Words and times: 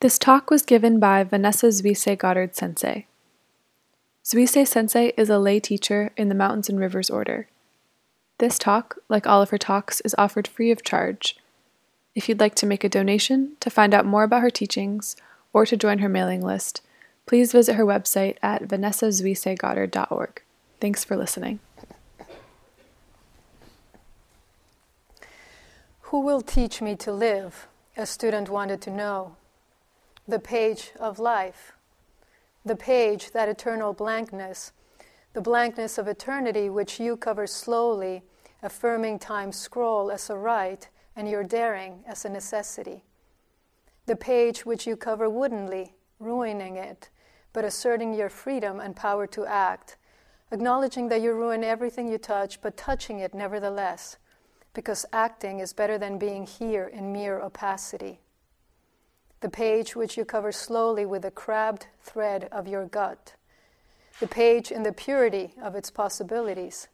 This 0.00 0.16
talk 0.16 0.48
was 0.48 0.62
given 0.62 1.00
by 1.00 1.24
Vanessa 1.24 1.66
Zuisei 1.66 2.16
Goddard 2.16 2.54
Sensei. 2.54 3.06
Zuisei 4.24 4.64
Sensei 4.64 5.12
is 5.16 5.28
a 5.28 5.40
lay 5.40 5.58
teacher 5.58 6.12
in 6.16 6.28
the 6.28 6.36
Mountains 6.36 6.68
and 6.68 6.78
Rivers 6.78 7.10
Order. 7.10 7.48
This 8.38 8.60
talk, 8.60 8.98
like 9.08 9.26
all 9.26 9.42
of 9.42 9.50
her 9.50 9.58
talks, 9.58 10.00
is 10.02 10.14
offered 10.16 10.46
free 10.46 10.70
of 10.70 10.84
charge. 10.84 11.36
If 12.14 12.28
you'd 12.28 12.38
like 12.38 12.54
to 12.56 12.66
make 12.66 12.84
a 12.84 12.88
donation, 12.88 13.56
to 13.58 13.70
find 13.70 13.92
out 13.92 14.06
more 14.06 14.22
about 14.22 14.42
her 14.42 14.50
teachings, 14.50 15.16
or 15.52 15.66
to 15.66 15.76
join 15.76 15.98
her 15.98 16.08
mailing 16.08 16.42
list, 16.42 16.80
please 17.26 17.50
visit 17.50 17.74
her 17.74 17.84
website 17.84 18.36
at 18.40 18.62
vanessazuiseigoddard.org. 18.68 20.42
Thanks 20.80 21.02
for 21.02 21.16
listening. 21.16 21.58
Who 26.02 26.20
will 26.20 26.42
teach 26.42 26.80
me 26.80 26.94
to 26.94 27.10
live? 27.10 27.66
A 27.96 28.06
student 28.06 28.48
wanted 28.48 28.80
to 28.82 28.90
know. 28.90 29.37
The 30.28 30.38
page 30.38 30.92
of 31.00 31.18
life, 31.18 31.72
the 32.62 32.76
page, 32.76 33.30
that 33.30 33.48
eternal 33.48 33.94
blankness, 33.94 34.72
the 35.32 35.40
blankness 35.40 35.96
of 35.96 36.06
eternity 36.06 36.68
which 36.68 37.00
you 37.00 37.16
cover 37.16 37.46
slowly, 37.46 38.22
affirming 38.62 39.20
time's 39.20 39.56
scroll 39.56 40.10
as 40.10 40.28
a 40.28 40.36
right 40.36 40.86
and 41.16 41.30
your 41.30 41.44
daring 41.44 42.04
as 42.06 42.26
a 42.26 42.28
necessity. 42.28 43.04
The 44.04 44.16
page 44.16 44.66
which 44.66 44.86
you 44.86 44.96
cover 44.96 45.30
woodenly, 45.30 45.94
ruining 46.20 46.76
it, 46.76 47.08
but 47.54 47.64
asserting 47.64 48.12
your 48.12 48.28
freedom 48.28 48.80
and 48.80 48.94
power 48.94 49.26
to 49.28 49.46
act, 49.46 49.96
acknowledging 50.52 51.08
that 51.08 51.22
you 51.22 51.32
ruin 51.32 51.64
everything 51.64 52.06
you 52.06 52.18
touch, 52.18 52.60
but 52.60 52.76
touching 52.76 53.20
it 53.20 53.32
nevertheless, 53.32 54.18
because 54.74 55.06
acting 55.10 55.60
is 55.60 55.72
better 55.72 55.96
than 55.96 56.18
being 56.18 56.46
here 56.46 56.86
in 56.86 57.14
mere 57.14 57.40
opacity. 57.40 58.20
The 59.40 59.48
page 59.48 59.94
which 59.94 60.16
you 60.16 60.24
cover 60.24 60.50
slowly 60.50 61.06
with 61.06 61.22
the 61.22 61.30
crabbed 61.30 61.86
thread 62.02 62.48
of 62.50 62.66
your 62.66 62.86
gut, 62.86 63.34
the 64.18 64.26
page 64.26 64.72
in 64.72 64.82
the 64.82 64.92
purity 64.92 65.54
of 65.62 65.76
its 65.76 65.90
possibilities, 65.90 66.88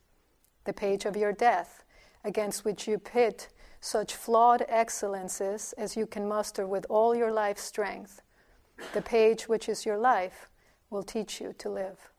the 0.64 0.74
page 0.74 1.06
of 1.06 1.16
your 1.16 1.32
death, 1.32 1.84
against 2.22 2.64
which 2.64 2.86
you 2.86 2.98
pit 2.98 3.48
such 3.80 4.14
flawed 4.14 4.64
excellences 4.68 5.74
as 5.78 5.96
you 5.96 6.06
can 6.06 6.26
muster 6.26 6.66
with 6.66 6.86
all 6.88 7.14
your 7.14 7.32
life's 7.32 7.62
strength. 7.62 8.22
The 8.92 9.02
page 9.02 9.48
which 9.48 9.68
is 9.68 9.86
your 9.86 9.98
life 9.98 10.48
will 10.90 11.02
teach 11.02 11.40
you 11.40 11.54
to 11.58 11.70
live. 11.70 12.10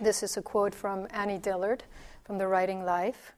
this 0.00 0.22
is 0.22 0.36
a 0.36 0.42
quote 0.42 0.74
from 0.74 1.06
Annie 1.10 1.38
Dillard 1.38 1.84
from 2.24 2.38
The 2.38 2.48
Writing 2.48 2.84
Life. 2.84 3.35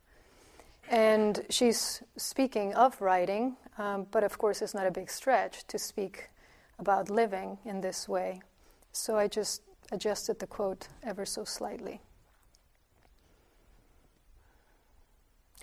And 0.88 1.44
she's 1.50 2.02
speaking 2.16 2.74
of 2.74 3.00
writing, 3.00 3.56
um, 3.76 4.06
but 4.10 4.24
of 4.24 4.38
course, 4.38 4.62
it's 4.62 4.74
not 4.74 4.86
a 4.86 4.90
big 4.90 5.10
stretch 5.10 5.66
to 5.66 5.78
speak 5.78 6.30
about 6.78 7.10
living 7.10 7.58
in 7.64 7.82
this 7.82 8.08
way. 8.08 8.40
So 8.92 9.16
I 9.16 9.28
just 9.28 9.62
adjusted 9.92 10.38
the 10.38 10.46
quote 10.46 10.88
ever 11.02 11.26
so 11.26 11.44
slightly. 11.44 12.00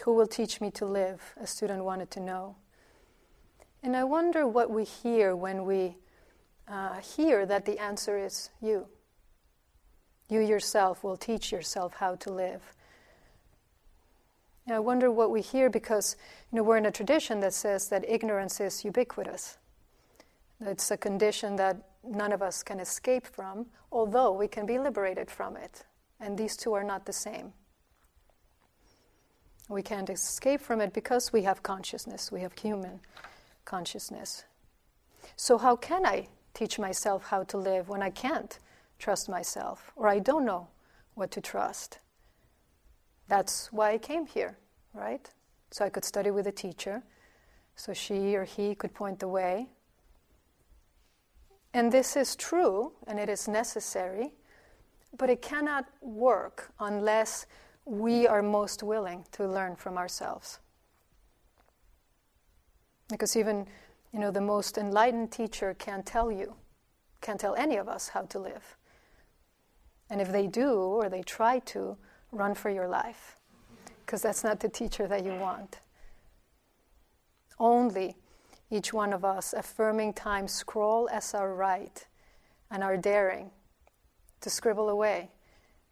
Who 0.04 0.14
will 0.14 0.28
teach 0.28 0.62
me 0.62 0.70
to 0.72 0.86
live? 0.86 1.34
A 1.40 1.48
student 1.48 1.84
wanted 1.84 2.12
to 2.12 2.20
know. 2.20 2.58
And 3.82 3.96
I 3.96 4.04
wonder 4.04 4.48
what 4.48 4.70
we 4.70 4.84
hear 4.84 5.36
when 5.36 5.66
we 5.66 5.96
uh, 6.68 7.00
hear 7.00 7.46
that 7.46 7.66
the 7.66 7.80
answer 7.80 8.18
is 8.18 8.50
you. 8.62 8.88
You 10.30 10.42
yourself 10.42 11.04
will 11.04 11.18
teach 11.18 11.52
yourself 11.52 11.96
how 11.96 12.16
to 12.16 12.34
live. 12.34 12.76
And 14.66 14.76
I 14.76 14.80
wonder 14.80 15.12
what 15.12 15.32
we 15.32 15.42
hear 15.42 15.70
because 15.70 16.16
you 16.52 16.58
know, 16.58 16.64
we're 16.64 16.78
in 16.78 16.86
a 16.86 16.92
tradition 16.92 17.40
that 17.42 17.54
says 17.54 17.90
that 17.90 18.08
ignorance 18.08 18.60
is 18.60 18.84
ubiquitous. 18.84 19.58
It's 20.62 20.90
a 20.90 20.98
condition 20.98 21.56
that 21.58 21.78
none 22.04 22.32
of 22.32 22.42
us 22.42 22.64
can 22.64 22.80
escape 22.80 23.28
from, 23.28 23.68
although 23.92 24.32
we 24.32 24.48
can 24.48 24.66
be 24.66 24.80
liberated 24.80 25.30
from 25.30 25.58
it. 25.58 25.84
And 26.20 26.38
these 26.38 26.56
two 26.56 26.74
are 26.74 26.84
not 26.84 27.06
the 27.06 27.14
same. 27.14 27.54
We 29.68 29.82
can't 29.82 30.10
escape 30.10 30.62
from 30.62 30.80
it 30.80 30.94
because 30.94 31.34
we 31.34 31.42
have 31.44 31.64
consciousness, 31.64 32.32
we 32.32 32.42
have 32.42 32.54
human 32.54 33.02
consciousness. 33.66 34.46
So, 35.36 35.58
how 35.58 35.76
can 35.76 36.06
I 36.06 36.28
teach 36.54 36.78
myself 36.78 37.26
how 37.26 37.44
to 37.44 37.58
live 37.58 37.90
when 37.90 38.02
I 38.02 38.12
can't 38.12 38.60
trust 39.00 39.28
myself 39.28 39.92
or 39.96 40.08
I 40.08 40.20
don't 40.20 40.46
know 40.46 40.68
what 41.16 41.32
to 41.32 41.42
trust? 41.42 41.98
That's 43.28 43.72
why 43.72 43.92
I 43.92 43.98
came 43.98 44.26
here, 44.26 44.58
right? 44.94 45.30
So 45.72 45.84
I 45.86 45.90
could 45.90 46.06
study 46.06 46.32
with 46.32 46.48
a 46.48 46.52
teacher, 46.52 47.04
so 47.76 47.94
she 47.94 48.36
or 48.36 48.44
he 48.44 48.76
could 48.76 48.94
point 48.94 49.20
the 49.20 49.28
way. 49.28 49.68
And 51.74 51.92
this 51.92 52.16
is 52.16 52.36
true 52.36 52.94
and 53.08 53.20
it 53.20 53.28
is 53.28 53.48
necessary, 53.48 54.34
but 55.18 55.30
it 55.30 55.42
cannot 55.42 55.86
work 56.02 56.72
unless 56.80 57.46
we 57.86 58.28
are 58.28 58.42
most 58.42 58.82
willing 58.82 59.26
to 59.34 59.48
learn 59.48 59.76
from 59.76 59.98
ourselves. 59.98 60.60
Because 63.10 63.36
even 63.36 63.68
you 64.16 64.22
know, 64.22 64.32
the 64.32 64.40
most 64.40 64.78
enlightened 64.78 65.30
teacher 65.30 65.74
can't 65.74 66.06
tell 66.06 66.32
you, 66.32 66.56
can't 67.20 67.38
tell 67.38 67.54
any 67.56 67.76
of 67.76 67.90
us 67.90 68.08
how 68.08 68.22
to 68.22 68.40
live. 68.40 68.78
And 70.10 70.22
if 70.22 70.32
they 70.32 70.48
do, 70.48 70.72
or 70.72 71.10
they 71.10 71.22
try 71.22 71.60
to, 71.60 71.98
run 72.32 72.56
for 72.56 72.70
your 72.70 72.88
life, 72.88 73.38
because 74.06 74.22
that's 74.22 74.44
not 74.44 74.60
the 74.60 74.70
teacher 74.70 75.08
that 75.08 75.24
you 75.24 75.34
want. 75.36 75.80
Only 77.60 78.18
each 78.70 78.94
one 78.94 79.14
of 79.14 79.24
us 79.24 79.54
affirming 79.54 80.14
time 80.14 80.48
scroll 80.48 81.08
as 81.12 81.34
our 81.34 81.54
right 81.54 82.06
and 82.72 82.84
our 82.84 82.98
daring 82.98 83.52
to 84.42 84.50
scribble 84.50 84.90
away 84.90 85.30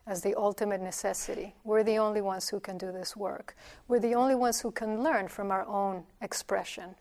as 0.05 0.21
the 0.21 0.35
ultimate 0.35 0.81
necessity. 0.81 1.55
We're 1.63 1.83
the 1.83 1.97
only 1.97 2.21
ones 2.21 2.49
who 2.49 2.59
can 2.59 2.77
do 2.77 2.91
this 2.91 3.15
work. 3.15 3.55
We're 3.87 3.99
the 3.99 4.15
only 4.15 4.35
ones 4.35 4.59
who 4.59 4.71
can 4.71 5.01
learn 5.01 5.29
from 5.29 5.49
our 5.49 5.65
own 5.65 6.03
expression. 6.21 6.95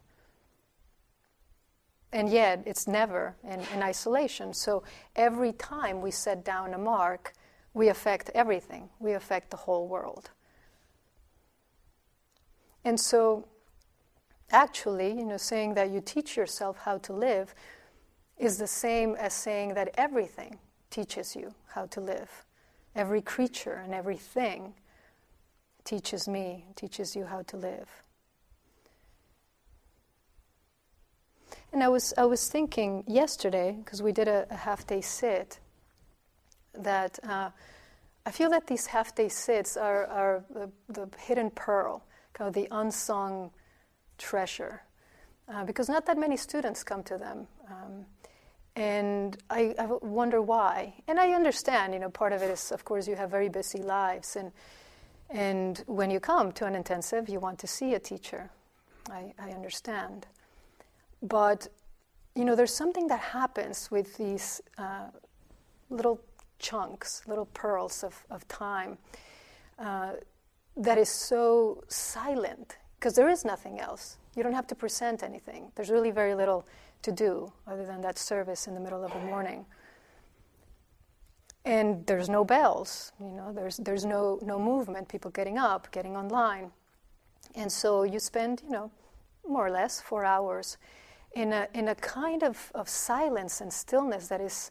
And 2.12 2.28
yet, 2.28 2.62
it's 2.66 2.86
never 2.86 3.34
in, 3.42 3.60
in 3.74 3.82
isolation. 3.82 4.52
So 4.52 4.84
every 5.16 5.52
time 5.54 6.00
we 6.00 6.10
set 6.10 6.44
down 6.44 6.74
a 6.74 6.78
mark, 6.78 7.32
we 7.74 7.88
affect 7.88 8.30
everything, 8.34 8.90
we 8.98 9.12
affect 9.12 9.50
the 9.50 9.56
whole 9.56 9.88
world. 9.88 10.30
And 12.84 12.98
so, 12.98 13.46
actually, 14.50 15.08
you 15.08 15.24
know, 15.24 15.36
saying 15.36 15.74
that 15.74 15.90
you 15.90 16.00
teach 16.00 16.36
yourself 16.36 16.78
how 16.78 16.98
to 16.98 17.12
live 17.12 17.54
is 18.38 18.58
the 18.58 18.66
same 18.66 19.14
as 19.14 19.32
saying 19.32 19.74
that 19.74 19.90
everything 19.94 20.58
teaches 20.90 21.36
you 21.36 21.54
how 21.68 21.86
to 21.86 22.00
live. 22.00 22.44
Every 22.94 23.22
creature 23.22 23.80
and 23.84 23.94
everything 23.94 24.74
teaches 25.84 26.28
me, 26.28 26.66
teaches 26.76 27.16
you 27.16 27.24
how 27.24 27.42
to 27.42 27.56
live. 27.56 28.02
And 31.72 31.82
I 31.82 31.88
was, 31.88 32.12
I 32.18 32.26
was 32.26 32.48
thinking 32.48 33.04
yesterday, 33.06 33.76
because 33.82 34.02
we 34.02 34.12
did 34.12 34.28
a, 34.28 34.46
a 34.50 34.56
half 34.56 34.86
day 34.86 35.00
sit, 35.00 35.58
that 36.74 37.18
uh, 37.24 37.50
I 38.24 38.30
feel 38.30 38.50
that 38.50 38.66
these 38.66 38.86
half 38.86 39.14
day 39.14 39.28
sits 39.28 39.76
are, 39.76 40.06
are 40.06 40.44
the, 40.50 40.70
the, 40.88 41.08
hidden 41.18 41.50
pearl, 41.50 42.04
kind 42.32 42.48
of 42.48 42.54
the 42.54 42.68
unsung 42.70 43.50
treasure, 44.18 44.82
uh, 45.48 45.64
because 45.64 45.88
not 45.88 46.06
that 46.06 46.18
many 46.18 46.36
students 46.36 46.84
come 46.84 47.02
to 47.04 47.18
them. 47.18 47.46
Um, 47.68 48.06
and 48.76 49.36
I, 49.50 49.74
I, 49.78 49.86
wonder 50.00 50.40
why. 50.40 50.94
And 51.08 51.18
I 51.18 51.32
understand, 51.32 51.92
you 51.92 52.00
know, 52.00 52.08
part 52.08 52.32
of 52.32 52.42
it 52.42 52.50
is, 52.50 52.72
of 52.72 52.84
course, 52.84 53.06
you 53.06 53.16
have 53.16 53.30
very 53.30 53.48
busy 53.48 53.82
lives, 53.82 54.36
and 54.36 54.52
and 55.28 55.82
when 55.86 56.10
you 56.10 56.20
come 56.20 56.52
to 56.52 56.66
an 56.66 56.74
intensive, 56.74 57.28
you 57.28 57.40
want 57.40 57.58
to 57.60 57.66
see 57.66 57.94
a 57.94 57.98
teacher. 57.98 58.50
I, 59.10 59.32
I 59.38 59.50
understand, 59.50 60.26
but 61.22 61.68
you 62.34 62.44
know, 62.44 62.54
there's 62.54 62.74
something 62.74 63.08
that 63.08 63.20
happens 63.20 63.90
with 63.90 64.16
these 64.16 64.60
uh, 64.78 65.08
little 65.90 66.20
chunks, 66.62 67.22
little 67.26 67.46
pearls 67.46 68.02
of, 68.02 68.24
of 68.30 68.48
time, 68.48 68.96
uh, 69.78 70.12
that 70.76 70.96
is 70.96 71.10
so 71.10 71.84
silent 71.88 72.78
because 72.98 73.14
there 73.14 73.28
is 73.28 73.44
nothing 73.44 73.80
else. 73.80 74.16
You 74.36 74.42
don't 74.42 74.54
have 74.54 74.66
to 74.68 74.74
present 74.74 75.22
anything. 75.22 75.70
There's 75.74 75.90
really 75.90 76.10
very 76.10 76.34
little 76.34 76.64
to 77.02 77.12
do 77.12 77.52
other 77.66 77.84
than 77.84 78.00
that 78.02 78.16
service 78.18 78.66
in 78.66 78.74
the 78.74 78.80
middle 78.80 79.04
of 79.04 79.12
the 79.12 79.18
morning. 79.18 79.66
And 81.64 82.06
there's 82.06 82.28
no 82.28 82.44
bells, 82.44 83.12
you 83.20 83.30
know, 83.30 83.52
there's, 83.52 83.76
there's 83.76 84.04
no, 84.04 84.38
no 84.42 84.58
movement, 84.58 85.08
people 85.08 85.30
getting 85.30 85.58
up, 85.58 85.92
getting 85.92 86.16
online. 86.16 86.72
And 87.54 87.70
so 87.70 88.02
you 88.02 88.18
spend, 88.18 88.62
you 88.64 88.70
know, 88.70 88.90
more 89.46 89.66
or 89.66 89.70
less 89.70 90.00
four 90.00 90.24
hours 90.24 90.76
in 91.34 91.52
a, 91.52 91.68
in 91.74 91.88
a 91.88 91.94
kind 91.94 92.42
of, 92.42 92.72
of 92.74 92.88
silence 92.88 93.60
and 93.60 93.72
stillness 93.72 94.28
that 94.28 94.40
is, 94.40 94.70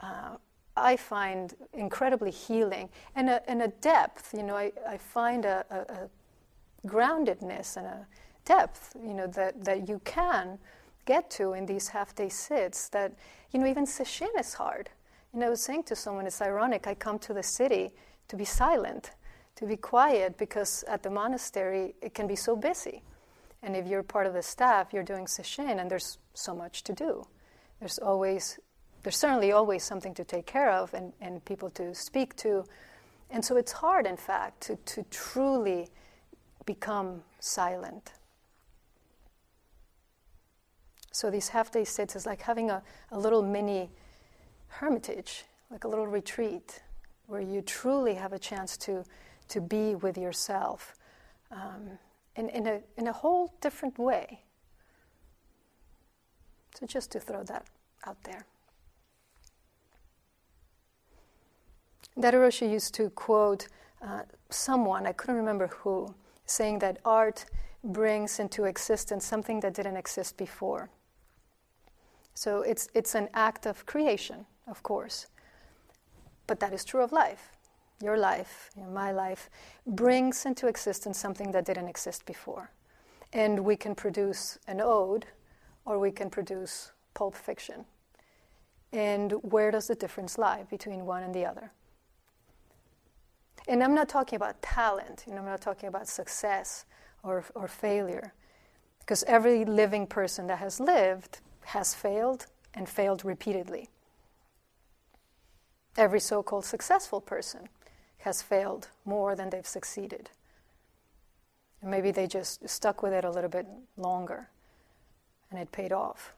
uh, 0.00 0.36
I 0.76 0.96
find, 0.96 1.54
incredibly 1.72 2.30
healing. 2.30 2.88
And 3.14 3.30
a, 3.30 3.50
and 3.50 3.62
a 3.62 3.68
depth, 3.68 4.34
you 4.36 4.42
know, 4.42 4.56
I, 4.56 4.72
I 4.88 4.98
find 4.98 5.44
a, 5.44 5.64
a, 5.70 5.76
a 5.92 6.88
groundedness 6.88 7.76
and 7.76 7.86
a, 7.86 8.06
depth, 8.46 8.96
you 9.04 9.12
know, 9.12 9.26
that, 9.26 9.64
that 9.64 9.88
you 9.88 10.00
can 10.04 10.58
get 11.04 11.28
to 11.30 11.52
in 11.52 11.66
these 11.66 11.88
half-day 11.88 12.28
sits 12.28 12.88
that, 12.90 13.12
you 13.50 13.60
know, 13.60 13.66
even 13.66 13.84
sesshin 13.84 14.28
is 14.38 14.54
hard. 14.54 14.88
And 15.32 15.44
I 15.44 15.50
was 15.50 15.60
saying 15.60 15.82
to 15.84 15.96
someone, 15.96 16.26
it's 16.26 16.40
ironic, 16.40 16.86
I 16.86 16.94
come 16.94 17.18
to 17.20 17.34
the 17.34 17.42
city 17.42 17.92
to 18.28 18.36
be 18.36 18.44
silent, 18.44 19.10
to 19.56 19.66
be 19.66 19.76
quiet, 19.76 20.38
because 20.38 20.84
at 20.88 21.02
the 21.02 21.10
monastery 21.10 21.94
it 22.00 22.14
can 22.14 22.26
be 22.26 22.36
so 22.36 22.56
busy. 22.56 23.02
And 23.62 23.76
if 23.76 23.86
you're 23.86 24.02
part 24.02 24.26
of 24.26 24.32
the 24.32 24.42
staff, 24.42 24.92
you're 24.92 25.02
doing 25.02 25.26
sesshin, 25.26 25.80
and 25.80 25.90
there's 25.90 26.18
so 26.34 26.54
much 26.54 26.84
to 26.84 26.92
do. 26.92 27.26
There's 27.80 27.98
always, 27.98 28.60
there's 29.06 29.16
certainly 29.16 29.52
always 29.52 29.84
something 29.84 30.14
to 30.14 30.24
take 30.24 30.46
care 30.46 30.68
of 30.68 30.92
and, 30.92 31.12
and 31.20 31.44
people 31.44 31.70
to 31.70 31.94
speak 31.94 32.34
to. 32.34 32.64
And 33.30 33.44
so 33.44 33.56
it's 33.56 33.70
hard, 33.70 34.04
in 34.04 34.16
fact, 34.16 34.62
to, 34.62 34.74
to 34.74 35.04
truly 35.12 35.86
become 36.64 37.22
silent. 37.38 38.14
So 41.12 41.30
these 41.30 41.50
half 41.50 41.70
day 41.70 41.84
sits 41.84 42.16
is 42.16 42.26
like 42.26 42.42
having 42.42 42.68
a, 42.68 42.82
a 43.12 43.16
little 43.16 43.44
mini 43.44 43.90
hermitage, 44.66 45.44
like 45.70 45.84
a 45.84 45.88
little 45.88 46.08
retreat, 46.08 46.82
where 47.28 47.40
you 47.40 47.62
truly 47.62 48.14
have 48.14 48.32
a 48.32 48.40
chance 48.40 48.76
to, 48.78 49.04
to 49.50 49.60
be 49.60 49.94
with 49.94 50.18
yourself 50.18 50.96
um, 51.52 51.90
in, 52.34 52.48
in, 52.48 52.66
a, 52.66 52.80
in 52.96 53.06
a 53.06 53.12
whole 53.12 53.54
different 53.60 54.00
way. 54.00 54.40
So 56.74 56.86
just 56.86 57.12
to 57.12 57.20
throw 57.20 57.44
that 57.44 57.66
out 58.04 58.20
there. 58.24 58.46
Daido 62.18 62.34
Roshi 62.34 62.70
used 62.70 62.94
to 62.94 63.10
quote 63.10 63.68
uh, 64.02 64.22
someone, 64.48 65.06
I 65.06 65.12
couldn't 65.12 65.36
remember 65.36 65.66
who, 65.66 66.14
saying 66.46 66.78
that 66.78 66.98
art 67.04 67.44
brings 67.84 68.38
into 68.38 68.64
existence 68.64 69.24
something 69.24 69.60
that 69.60 69.74
didn't 69.74 69.96
exist 69.96 70.36
before. 70.36 70.88
So 72.34 72.62
it's, 72.62 72.88
it's 72.94 73.14
an 73.14 73.28
act 73.34 73.66
of 73.66 73.86
creation, 73.86 74.46
of 74.66 74.82
course. 74.82 75.26
But 76.46 76.60
that 76.60 76.72
is 76.72 76.84
true 76.84 77.02
of 77.02 77.12
life. 77.12 77.52
Your 78.02 78.16
life, 78.16 78.70
you 78.76 78.82
know, 78.82 78.90
my 78.90 79.12
life, 79.12 79.48
brings 79.86 80.46
into 80.46 80.68
existence 80.68 81.18
something 81.18 81.52
that 81.52 81.64
didn't 81.64 81.88
exist 81.88 82.26
before. 82.26 82.70
And 83.32 83.60
we 83.60 83.76
can 83.76 83.94
produce 83.94 84.58
an 84.66 84.80
ode 84.80 85.26
or 85.84 85.98
we 85.98 86.10
can 86.10 86.30
produce 86.30 86.92
pulp 87.14 87.34
fiction. 87.34 87.84
And 88.92 89.32
where 89.42 89.70
does 89.70 89.88
the 89.88 89.94
difference 89.94 90.38
lie 90.38 90.64
between 90.70 91.06
one 91.06 91.22
and 91.22 91.34
the 91.34 91.44
other? 91.44 91.72
And 93.68 93.82
I'm 93.82 93.94
not 93.94 94.08
talking 94.08 94.36
about 94.36 94.62
talent, 94.62 95.24
you 95.26 95.34
know, 95.34 95.40
I'm 95.40 95.46
not 95.46 95.60
talking 95.60 95.88
about 95.88 96.08
success 96.08 96.84
or, 97.22 97.44
or 97.54 97.66
failure. 97.66 98.32
Because 99.00 99.24
every 99.24 99.64
living 99.64 100.06
person 100.06 100.46
that 100.46 100.58
has 100.58 100.80
lived 100.80 101.40
has 101.64 101.94
failed 101.94 102.46
and 102.74 102.88
failed 102.88 103.24
repeatedly. 103.24 103.88
Every 105.96 106.20
so 106.20 106.42
called 106.42 106.64
successful 106.64 107.20
person 107.20 107.68
has 108.18 108.42
failed 108.42 108.88
more 109.04 109.34
than 109.34 109.50
they've 109.50 109.66
succeeded. 109.66 110.30
And 111.80 111.90
maybe 111.90 112.10
they 112.10 112.26
just 112.26 112.68
stuck 112.68 113.02
with 113.02 113.12
it 113.12 113.24
a 113.24 113.30
little 113.30 113.50
bit 113.50 113.66
longer 113.96 114.48
and 115.50 115.60
it 115.60 115.72
paid 115.72 115.92
off. 115.92 116.34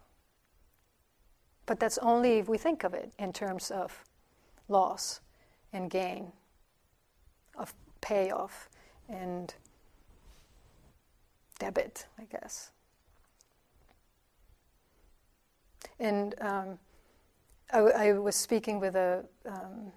But 1.67 1.81
that's 1.81 1.99
only 1.99 2.39
if 2.39 2.49
we 2.49 2.59
think 2.59 2.85
of 2.85 2.95
it 2.95 3.13
in 3.19 3.33
terms 3.33 3.71
of 3.71 4.05
loss 4.69 5.21
and 5.73 5.91
gain, 5.91 6.33
of 7.59 7.75
payoff 8.01 8.69
and 9.09 9.55
debit, 11.59 12.07
I 12.19 12.25
guess. 12.25 12.71
And 16.01 16.35
um, 16.41 16.79
I, 17.73 17.79
I, 17.79 18.13
was 18.13 18.37
speaking 18.37 18.79
with 18.81 18.95
a 18.95 19.25
um, 19.47 19.93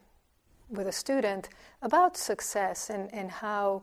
with 0.69 0.87
a 0.87 0.91
student 0.91 1.49
about 1.81 2.17
success 2.17 2.89
and, 2.89 3.13
and 3.13 3.29
how 3.29 3.81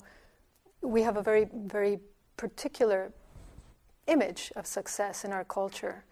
we 0.81 1.03
have 1.03 1.17
a 1.17 1.23
very 1.23 1.49
very 1.53 2.01
particular 2.37 3.13
image 4.07 4.51
of 4.57 4.67
success 4.67 5.25
in 5.25 5.33
our 5.33 5.45
culture. 5.45 6.05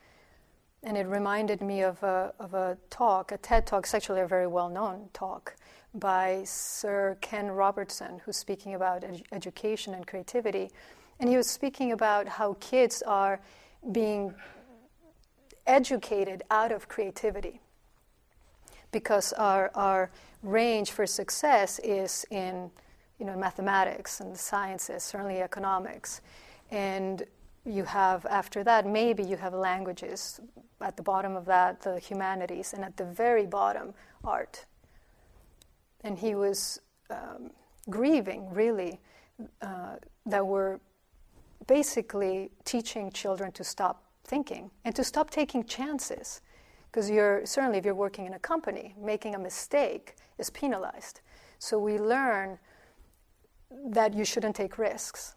And 0.87 0.97
it 0.97 1.09
reminded 1.09 1.61
me 1.61 1.83
of 1.83 2.00
a, 2.05 2.33
of 2.38 2.55
a 2.55 2.79
talk, 2.91 3.33
a 3.33 3.38
TED 3.38 3.67
talk, 3.67 3.83
it's 3.83 3.93
actually 3.93 4.21
a 4.21 4.27
very 4.27 4.47
well 4.47 4.69
known 4.69 5.09
talk 5.12 5.56
by 5.93 6.43
Sir 6.44 7.19
Ken 7.21 7.50
Robinson, 7.50 8.21
who's 8.25 8.37
speaking 8.37 8.73
about 8.73 9.03
ed- 9.03 9.25
education 9.33 9.94
and 9.94 10.06
creativity. 10.06 10.71
And 11.19 11.29
he 11.29 11.37
was 11.37 11.50
speaking 11.50 11.91
about 11.91 12.29
how 12.29 12.56
kids 12.61 13.03
are 13.03 13.41
being 13.91 14.33
educated 15.67 16.44
out 16.53 16.71
of 16.71 16.87
creativity 16.87 17.61
because 18.93 19.33
our, 19.33 19.73
our 19.75 20.12
range 20.44 20.93
for 20.93 21.05
success 21.05 21.81
is 21.81 22.25
in 22.31 22.71
you 23.19 23.27
know, 23.27 23.37
mathematics 23.37 24.21
and 24.21 24.38
sciences, 24.38 25.03
certainly 25.03 25.41
economics. 25.41 26.21
And 26.71 27.25
you 27.66 27.84
have, 27.84 28.24
after 28.26 28.62
that, 28.64 28.86
maybe 28.86 29.22
you 29.22 29.36
have 29.36 29.52
languages. 29.52 30.40
At 30.80 30.96
the 30.96 31.02
bottom 31.02 31.36
of 31.36 31.44
that, 31.46 31.80
the 31.80 31.98
humanities. 31.98 32.72
And 32.72 32.84
at 32.84 32.96
the 32.96 33.04
very 33.04 33.46
bottom, 33.46 33.92
art. 34.24 34.64
And 36.02 36.18
he 36.18 36.34
was 36.34 36.80
um, 37.10 37.50
grieving, 37.90 38.48
really, 38.50 39.00
uh, 39.60 39.96
that 40.26 40.46
we're 40.46 40.78
basically 41.66 42.50
teaching 42.64 43.10
children 43.10 43.50
to 43.52 43.64
stop 43.64 44.04
thinking 44.24 44.70
and 44.84 44.94
to 44.94 45.04
stop 45.04 45.30
taking 45.30 45.64
chances. 45.64 46.40
Because 46.90 47.10
you're 47.10 47.44
certainly, 47.44 47.78
if 47.78 47.84
you're 47.84 47.94
working 47.94 48.26
in 48.26 48.34
a 48.34 48.38
company, 48.38 48.94
making 49.00 49.34
a 49.34 49.38
mistake 49.38 50.16
is 50.38 50.50
penalized. 50.50 51.20
So 51.58 51.78
we 51.78 51.98
learn 51.98 52.58
that 53.88 54.14
you 54.14 54.24
shouldn't 54.24 54.56
take 54.56 54.78
risks 54.78 55.36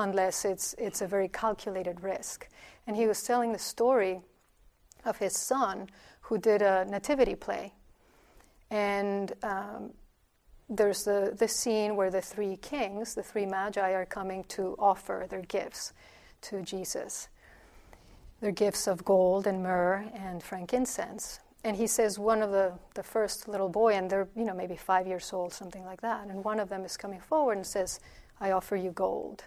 unless 0.00 0.44
it's, 0.44 0.74
it's 0.78 1.00
a 1.00 1.06
very 1.06 1.28
calculated 1.28 2.02
risk. 2.02 2.48
And 2.86 2.96
he 2.96 3.06
was 3.06 3.22
telling 3.22 3.52
the 3.52 3.58
story 3.58 4.20
of 5.04 5.18
his 5.18 5.36
son 5.36 5.88
who 6.22 6.38
did 6.38 6.62
a 6.62 6.84
nativity 6.84 7.34
play. 7.34 7.72
And 8.70 9.32
um, 9.42 9.92
there's 10.68 11.04
the, 11.04 11.34
the 11.36 11.48
scene 11.48 11.96
where 11.96 12.10
the 12.10 12.20
three 12.20 12.56
kings, 12.56 13.14
the 13.14 13.22
three 13.22 13.46
magi, 13.46 13.92
are 13.92 14.06
coming 14.06 14.44
to 14.44 14.76
offer 14.78 15.26
their 15.28 15.42
gifts 15.42 15.92
to 16.42 16.62
Jesus 16.62 17.28
their 18.40 18.52
gifts 18.52 18.86
of 18.86 19.04
gold 19.04 19.46
and 19.46 19.62
myrrh 19.62 20.04
and 20.14 20.42
frankincense. 20.42 21.40
And 21.62 21.76
he 21.76 21.86
says 21.86 22.18
one 22.18 22.40
of 22.40 22.50
the, 22.50 22.72
the 22.94 23.02
first 23.02 23.46
little 23.46 23.68
boy, 23.68 23.94
and 23.94 24.08
they're, 24.08 24.28
you 24.34 24.44
know, 24.44 24.54
maybe 24.54 24.76
five 24.76 25.06
years 25.06 25.30
old, 25.32 25.52
something 25.52 25.84
like 25.84 26.00
that, 26.00 26.26
and 26.26 26.42
one 26.42 26.58
of 26.58 26.70
them 26.70 26.84
is 26.84 26.96
coming 26.96 27.20
forward 27.20 27.58
and 27.58 27.66
says, 27.66 28.00
I 28.40 28.52
offer 28.52 28.76
you 28.76 28.92
gold. 28.92 29.44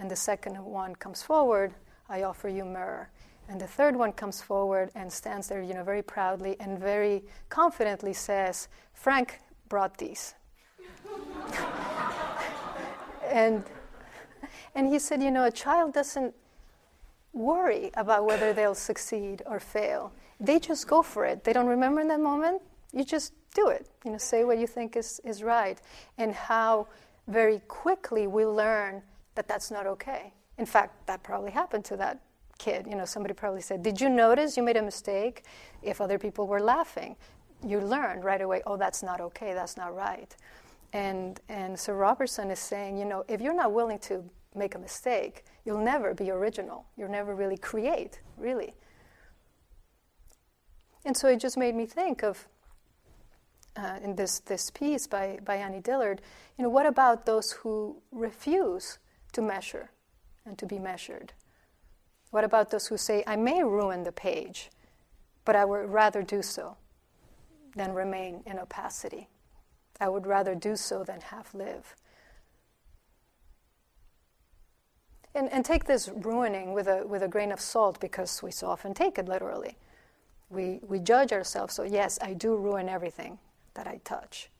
And 0.00 0.10
the 0.10 0.16
second 0.16 0.56
one 0.64 0.96
comes 0.96 1.22
forward, 1.22 1.74
I 2.08 2.22
offer 2.22 2.48
you 2.48 2.64
myrrh. 2.64 3.06
And 3.50 3.60
the 3.60 3.66
third 3.66 3.94
one 3.94 4.12
comes 4.12 4.40
forward 4.40 4.90
and 4.94 5.12
stands 5.12 5.48
there, 5.48 5.60
you 5.60 5.74
know, 5.74 5.84
very 5.84 6.00
proudly 6.00 6.56
and 6.58 6.78
very 6.78 7.22
confidently 7.50 8.14
says, 8.14 8.68
Frank 8.94 9.40
brought 9.68 9.98
these. 9.98 10.34
and, 13.28 13.62
and 14.74 14.88
he 14.88 14.98
said, 14.98 15.22
you 15.22 15.30
know, 15.30 15.44
a 15.44 15.50
child 15.50 15.92
doesn't 15.92 16.34
worry 17.34 17.90
about 17.92 18.24
whether 18.24 18.54
they'll 18.54 18.74
succeed 18.74 19.42
or 19.44 19.60
fail. 19.60 20.12
They 20.40 20.58
just 20.58 20.88
go 20.88 21.02
for 21.02 21.26
it. 21.26 21.44
They 21.44 21.52
don't 21.52 21.66
remember 21.66 22.00
in 22.00 22.08
that 22.08 22.20
moment. 22.20 22.62
You 22.94 23.04
just 23.04 23.34
do 23.54 23.68
it. 23.68 23.86
You 24.06 24.12
know, 24.12 24.18
say 24.18 24.44
what 24.44 24.56
you 24.56 24.66
think 24.66 24.96
is, 24.96 25.20
is 25.24 25.42
right. 25.42 25.78
And 26.16 26.32
how 26.32 26.88
very 27.28 27.60
quickly 27.68 28.26
we 28.26 28.46
learn 28.46 29.02
that 29.34 29.48
that's 29.48 29.70
not 29.70 29.86
okay. 29.86 30.32
In 30.58 30.66
fact, 30.66 31.06
that 31.06 31.22
probably 31.22 31.50
happened 31.50 31.84
to 31.86 31.96
that 31.96 32.20
kid. 32.58 32.86
You 32.88 32.96
know, 32.96 33.04
somebody 33.04 33.34
probably 33.34 33.62
said, 33.62 33.82
Did 33.82 34.00
you 34.00 34.08
notice 34.08 34.56
you 34.56 34.62
made 34.62 34.76
a 34.76 34.82
mistake? 34.82 35.44
If 35.82 36.00
other 36.00 36.18
people 36.18 36.46
were 36.46 36.60
laughing, 36.60 37.16
you 37.66 37.80
learned 37.80 38.24
right 38.24 38.40
away, 38.40 38.62
oh, 38.66 38.76
that's 38.76 39.02
not 39.02 39.20
okay, 39.20 39.54
that's 39.54 39.76
not 39.76 39.94
right. 39.94 40.34
And 40.92 41.40
and 41.48 41.78
Sir 41.78 41.94
Robinson 41.94 42.50
is 42.50 42.58
saying, 42.58 42.98
you 42.98 43.04
know, 43.04 43.24
if 43.28 43.40
you're 43.40 43.54
not 43.54 43.72
willing 43.72 43.98
to 44.00 44.24
make 44.54 44.74
a 44.74 44.78
mistake, 44.78 45.44
you'll 45.64 45.82
never 45.82 46.14
be 46.14 46.30
original. 46.30 46.86
You'll 46.96 47.10
never 47.10 47.34
really 47.34 47.56
create, 47.56 48.20
really. 48.36 48.74
And 51.04 51.16
so 51.16 51.28
it 51.28 51.40
just 51.40 51.56
made 51.56 51.74
me 51.74 51.86
think 51.86 52.22
of, 52.22 52.46
uh, 53.76 53.98
in 54.02 54.16
this, 54.16 54.40
this 54.40 54.70
piece 54.70 55.06
by, 55.06 55.38
by 55.44 55.56
Annie 55.56 55.80
Dillard, 55.80 56.20
you 56.58 56.64
know, 56.64 56.68
what 56.68 56.86
about 56.86 57.24
those 57.24 57.52
who 57.52 57.96
refuse 58.12 58.98
to 59.32 59.42
measure 59.42 59.90
and 60.44 60.58
to 60.58 60.66
be 60.66 60.78
measured? 60.78 61.32
What 62.30 62.44
about 62.44 62.70
those 62.70 62.86
who 62.86 62.96
say, 62.96 63.24
I 63.26 63.36
may 63.36 63.62
ruin 63.62 64.04
the 64.04 64.12
page, 64.12 64.70
but 65.44 65.56
I 65.56 65.64
would 65.64 65.90
rather 65.90 66.22
do 66.22 66.42
so 66.42 66.76
than 67.74 67.92
remain 67.92 68.42
in 68.46 68.58
opacity? 68.58 69.28
I 70.00 70.08
would 70.08 70.26
rather 70.26 70.54
do 70.54 70.76
so 70.76 71.04
than 71.04 71.20
half 71.20 71.54
live. 71.54 71.94
and, 75.34 75.50
and 75.52 75.64
take 75.64 75.84
this 75.84 76.08
ruining 76.08 76.72
with 76.72 76.88
a, 76.88 77.06
with 77.06 77.22
a 77.22 77.28
grain 77.28 77.52
of 77.52 77.60
salt 77.60 78.00
because 78.00 78.42
we 78.42 78.50
so 78.50 78.66
often 78.66 78.94
take 78.94 79.18
it 79.18 79.28
literally. 79.28 79.76
We, 80.48 80.80
we 80.82 80.98
judge 80.98 81.32
ourselves, 81.32 81.74
so 81.74 81.84
yes, 81.84 82.18
I 82.20 82.34
do 82.34 82.56
ruin 82.56 82.88
everything 82.88 83.38
that 83.74 83.86
I 83.86 84.00
touch. 84.04 84.50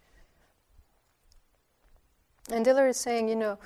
And 2.52 2.64
Dillard 2.64 2.90
is 2.90 2.96
saying, 2.96 3.28
you 3.28 3.36
know, 3.36 3.58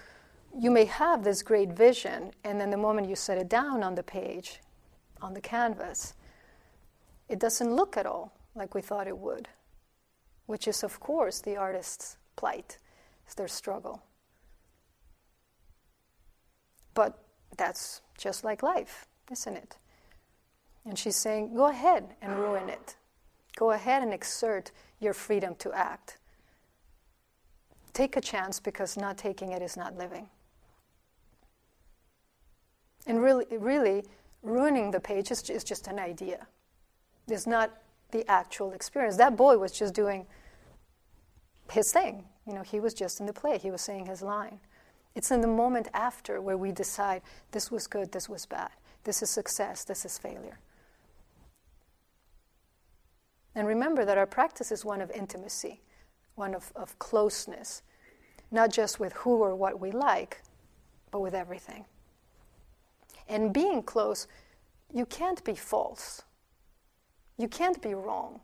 you 0.59 0.71
may 0.71 0.85
have 0.85 1.25
this 1.25 1.43
great 1.43 1.73
vision, 1.73 2.31
and 2.45 2.61
then 2.61 2.71
the 2.71 2.77
moment 2.77 3.09
you 3.09 3.17
set 3.17 3.39
it 3.39 3.49
down 3.49 3.83
on 3.83 3.95
the 3.95 4.03
page, 4.03 4.61
on 5.21 5.35
the 5.35 5.41
canvas, 5.41 6.15
it 7.29 7.39
doesn't 7.39 7.75
look 7.75 7.97
at 7.97 8.07
all 8.07 8.33
like 8.55 8.75
we 8.75 8.83
thought 8.83 9.09
it 9.09 9.19
would, 9.19 9.49
which 10.47 10.69
is, 10.69 10.85
of 10.85 11.01
course, 11.01 11.41
the 11.41 11.57
artist's 11.57 12.19
plight, 12.37 12.79
it's 13.25 13.35
their 13.35 13.49
struggle. 13.49 14.03
But 16.95 17.19
that's 17.57 18.03
just 18.17 18.45
like 18.45 18.63
life, 18.63 19.07
isn't 19.33 19.57
it? 19.57 19.77
And 20.85 20.99
she's 20.99 21.17
saying, 21.17 21.55
go 21.55 21.67
ahead 21.67 22.15
and 22.21 22.39
ruin 22.39 22.69
it. 22.69 22.97
Go 23.57 23.71
ahead 23.71 24.03
and 24.03 24.13
exert 24.13 24.71
your 25.01 25.15
freedom 25.15 25.55
to 25.57 25.73
act. 25.73 26.19
Take 27.93 28.17
a 28.17 28.21
chance 28.21 28.61
because 28.61 28.97
not 28.97 29.17
taking 29.17 29.53
it 29.53 29.63
is 29.63 29.77
not 29.77 29.97
living. 29.97 30.29
And 33.07 33.23
really, 33.23 33.47
really 33.51 34.05
ruining 34.43 34.91
the 34.91 35.01
page 35.01 35.31
is, 35.31 35.49
is 35.51 35.65
just 35.65 35.87
an 35.89 35.99
idea. 35.99 36.47
It's 37.29 37.47
not 37.47 37.71
the 38.11 38.29
actual 38.31 38.73
experience. 38.73 39.17
That 39.17 39.37
boy 39.37 39.59
was 39.59 39.73
just 39.73 39.95
doing 39.95 40.27
his 41.71 41.93
thing. 41.93 42.25
You 42.47 42.55
know, 42.55 42.63
he 42.63 42.81
was 42.81 42.95
just 42.95 43.21
in 43.21 43.27
the 43.27 43.33
play, 43.33 43.59
he 43.59 43.71
was 43.71 43.81
saying 43.81 44.07
his 44.07 44.23
line. 44.23 44.61
It's 45.15 45.31
in 45.31 45.41
the 45.41 45.49
moment 45.49 45.89
after 45.95 46.41
where 46.41 46.57
we 46.57 46.73
decide 46.73 47.23
this 47.53 47.71
was 47.71 47.87
good, 47.87 48.13
this 48.13 48.29
was 48.29 48.47
bad, 48.47 48.71
this 49.05 49.23
is 49.23 49.31
success, 49.31 49.85
this 49.85 50.05
is 50.05 50.19
failure. 50.19 50.59
And 53.55 53.69
remember 53.69 54.05
that 54.05 54.19
our 54.19 54.27
practice 54.27 54.73
is 54.73 54.85
one 54.85 55.01
of 55.01 55.11
intimacy, 55.13 55.81
one 56.35 56.55
of, 56.55 56.73
of 56.75 56.99
closeness, 56.99 57.83
not 58.51 58.73
just 58.73 58.99
with 58.99 59.13
who 59.13 59.37
or 59.37 59.55
what 59.55 59.81
we 59.81 59.93
like, 59.93 60.43
but 61.13 61.21
with 61.21 61.35
everything. 61.35 61.85
And 63.29 63.53
being 63.53 63.83
close, 63.83 64.27
you 64.93 65.07
can't 65.07 65.43
be 65.45 65.55
false. 65.55 66.23
You 67.37 67.49
can't 67.49 67.81
be 67.83 67.95
wrong. 67.95 68.41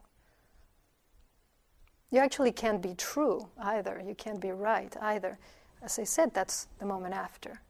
You 2.10 2.18
actually 2.18 2.52
can't 2.52 2.82
be 2.82 2.94
true 2.94 3.48
either. 3.60 4.02
You 4.04 4.14
can't 4.14 4.40
be 4.40 4.50
right 4.50 4.94
either. 5.00 5.38
As 5.82 5.98
I 5.98 6.04
said, 6.04 6.34
that's 6.34 6.66
the 6.78 6.86
moment 6.86 7.14
after. 7.14 7.60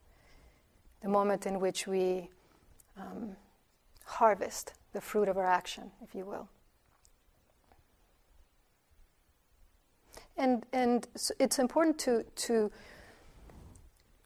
The 1.03 1.09
moment 1.09 1.47
in 1.47 1.61
which 1.61 1.87
we 1.87 2.29
um, 2.97 3.37
harvest 4.05 4.73
the 4.93 5.01
fruit 5.01 5.29
of 5.29 5.37
our 5.37 5.47
action, 5.47 5.91
if 6.03 6.15
you 6.15 6.25
will. 6.25 6.49
And, 10.37 10.65
and 10.73 11.07
it's 11.39 11.59
important 11.59 11.99
to, 11.99 12.25
to 12.47 12.71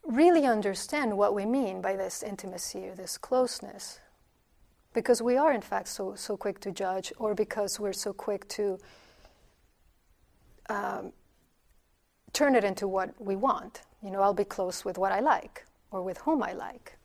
really 0.05 0.45
understand 0.45 1.17
what 1.17 1.33
we 1.33 1.45
mean 1.45 1.81
by 1.81 1.95
this 1.95 2.23
intimacy 2.23 2.87
or 2.87 2.95
this 2.95 3.17
closeness. 3.17 3.99
Because 4.93 5.21
we 5.21 5.35
are, 5.35 5.51
in 5.51 5.61
fact, 5.61 5.87
so, 5.87 6.15
so 6.15 6.37
quick 6.37 6.59
to 6.61 6.71
judge, 6.71 7.11
or 7.17 7.35
because 7.35 7.79
we're 7.79 7.93
so 7.93 8.13
quick 8.13 8.47
to 8.49 8.77
um, 10.69 11.11
turn 12.33 12.55
it 12.55 12.63
into 12.63 12.87
what 12.87 13.13
we 13.19 13.35
want. 13.35 13.81
You 14.01 14.11
know, 14.11 14.21
I'll 14.21 14.33
be 14.33 14.45
close 14.45 14.85
with 14.85 14.97
what 14.97 15.11
I 15.11 15.19
like 15.19 15.65
or 15.91 16.01
with 16.01 16.19
whom 16.19 16.41
I 16.43 16.53
like. 16.53 16.97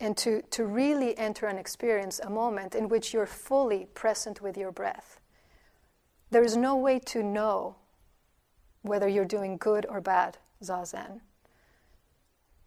And 0.00 0.16
to, 0.18 0.42
to 0.50 0.64
really 0.64 1.16
enter 1.16 1.46
and 1.46 1.58
experience 1.58 2.20
a 2.20 2.28
moment 2.30 2.74
in 2.74 2.88
which 2.88 3.14
you're 3.14 3.26
fully 3.26 3.86
present 3.94 4.42
with 4.42 4.56
your 4.56 4.70
breath. 4.70 5.18
There 6.30 6.42
is 6.42 6.56
no 6.56 6.76
way 6.76 6.98
to 7.06 7.22
know 7.22 7.76
whether 8.82 9.08
you're 9.08 9.24
doing 9.24 9.56
good 9.56 9.86
or 9.88 10.00
bad 10.00 10.38
zazen. 10.62 11.20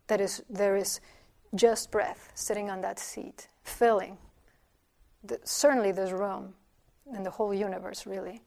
That 0.07 0.21
is, 0.21 0.43
there 0.49 0.75
is 0.75 0.99
just 1.55 1.91
breath 1.91 2.31
sitting 2.35 2.69
on 2.69 2.81
that 2.81 2.99
seat, 2.99 3.47
filling 3.63 4.17
the, 5.23 5.39
certainly 5.43 5.91
this 5.91 6.11
room 6.11 6.53
and 7.13 7.25
the 7.25 7.31
whole 7.31 7.53
universe, 7.53 8.05
really. 8.05 8.41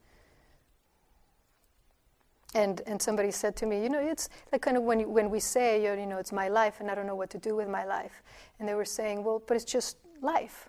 And, 2.54 2.82
and 2.86 3.00
somebody 3.00 3.30
said 3.30 3.54
to 3.56 3.66
me, 3.66 3.82
you 3.82 3.88
know, 3.88 4.00
it's 4.00 4.28
like 4.50 4.62
kind 4.62 4.76
of 4.76 4.82
when, 4.82 5.00
you, 5.00 5.08
when 5.08 5.30
we 5.30 5.38
say, 5.38 5.82
you 5.82 6.06
know, 6.06 6.18
it's 6.18 6.32
my 6.32 6.48
life 6.48 6.80
and 6.80 6.90
I 6.90 6.94
don't 6.94 7.06
know 7.06 7.14
what 7.14 7.30
to 7.30 7.38
do 7.38 7.54
with 7.54 7.68
my 7.68 7.84
life. 7.84 8.22
And 8.58 8.68
they 8.68 8.74
were 8.74 8.84
saying, 8.84 9.22
well, 9.22 9.40
but 9.46 9.54
it's 9.54 9.64
just 9.64 9.98
life. 10.20 10.68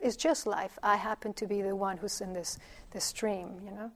It's 0.00 0.16
just 0.16 0.46
life. 0.46 0.78
I 0.82 0.96
happen 0.96 1.32
to 1.34 1.46
be 1.46 1.62
the 1.62 1.74
one 1.74 1.96
who's 1.96 2.20
in 2.20 2.34
this, 2.34 2.58
this 2.90 3.04
stream, 3.04 3.60
you 3.64 3.70
know. 3.70 3.90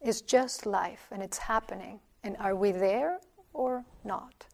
It's 0.00 0.20
just 0.20 0.66
life 0.66 1.06
and 1.12 1.22
it's 1.22 1.38
happening. 1.38 2.00
And 2.26 2.36
are 2.38 2.56
we 2.56 2.72
there 2.72 3.20
or 3.52 3.84
not? 4.02 4.46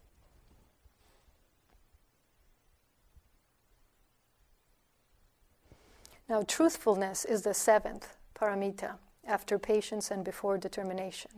Now, 6.29 6.43
truthfulness 6.43 7.25
is 7.25 7.41
the 7.41 7.55
seventh 7.55 8.15
paramita 8.35 8.97
after 9.25 9.57
patience 9.57 10.11
and 10.11 10.23
before 10.23 10.59
determination. 10.59 11.31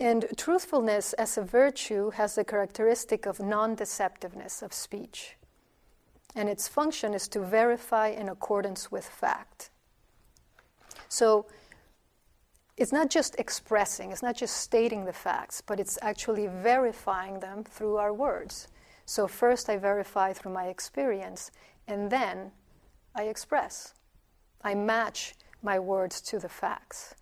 And 0.00 0.26
truthfulness 0.36 1.12
as 1.12 1.38
a 1.38 1.44
virtue 1.44 2.10
has 2.10 2.34
the 2.34 2.44
characteristic 2.44 3.24
of 3.24 3.38
non 3.38 3.76
deceptiveness 3.76 4.64
of 4.64 4.72
speech. 4.72 5.36
And 6.34 6.48
its 6.48 6.66
function 6.66 7.14
is 7.14 7.28
to 7.28 7.40
verify 7.40 8.08
in 8.08 8.28
accordance 8.28 8.90
with 8.90 9.06
fact. 9.06 9.70
So, 11.08 11.46
it's 12.78 12.92
not 12.92 13.10
just 13.10 13.34
expressing, 13.38 14.12
it's 14.12 14.22
not 14.22 14.36
just 14.36 14.56
stating 14.56 15.04
the 15.04 15.12
facts, 15.12 15.60
but 15.60 15.80
it's 15.80 15.98
actually 16.00 16.46
verifying 16.46 17.40
them 17.40 17.64
through 17.64 17.96
our 17.96 18.12
words. 18.14 18.68
So 19.04 19.26
first 19.26 19.68
I 19.68 19.76
verify 19.76 20.32
through 20.32 20.52
my 20.52 20.66
experience, 20.66 21.50
and 21.88 22.08
then 22.10 22.52
I 23.16 23.24
express. 23.24 23.94
I 24.62 24.76
match 24.76 25.34
my 25.60 25.78
words 25.78 26.20
to 26.22 26.38
the 26.38 26.48
facts. 26.48 27.16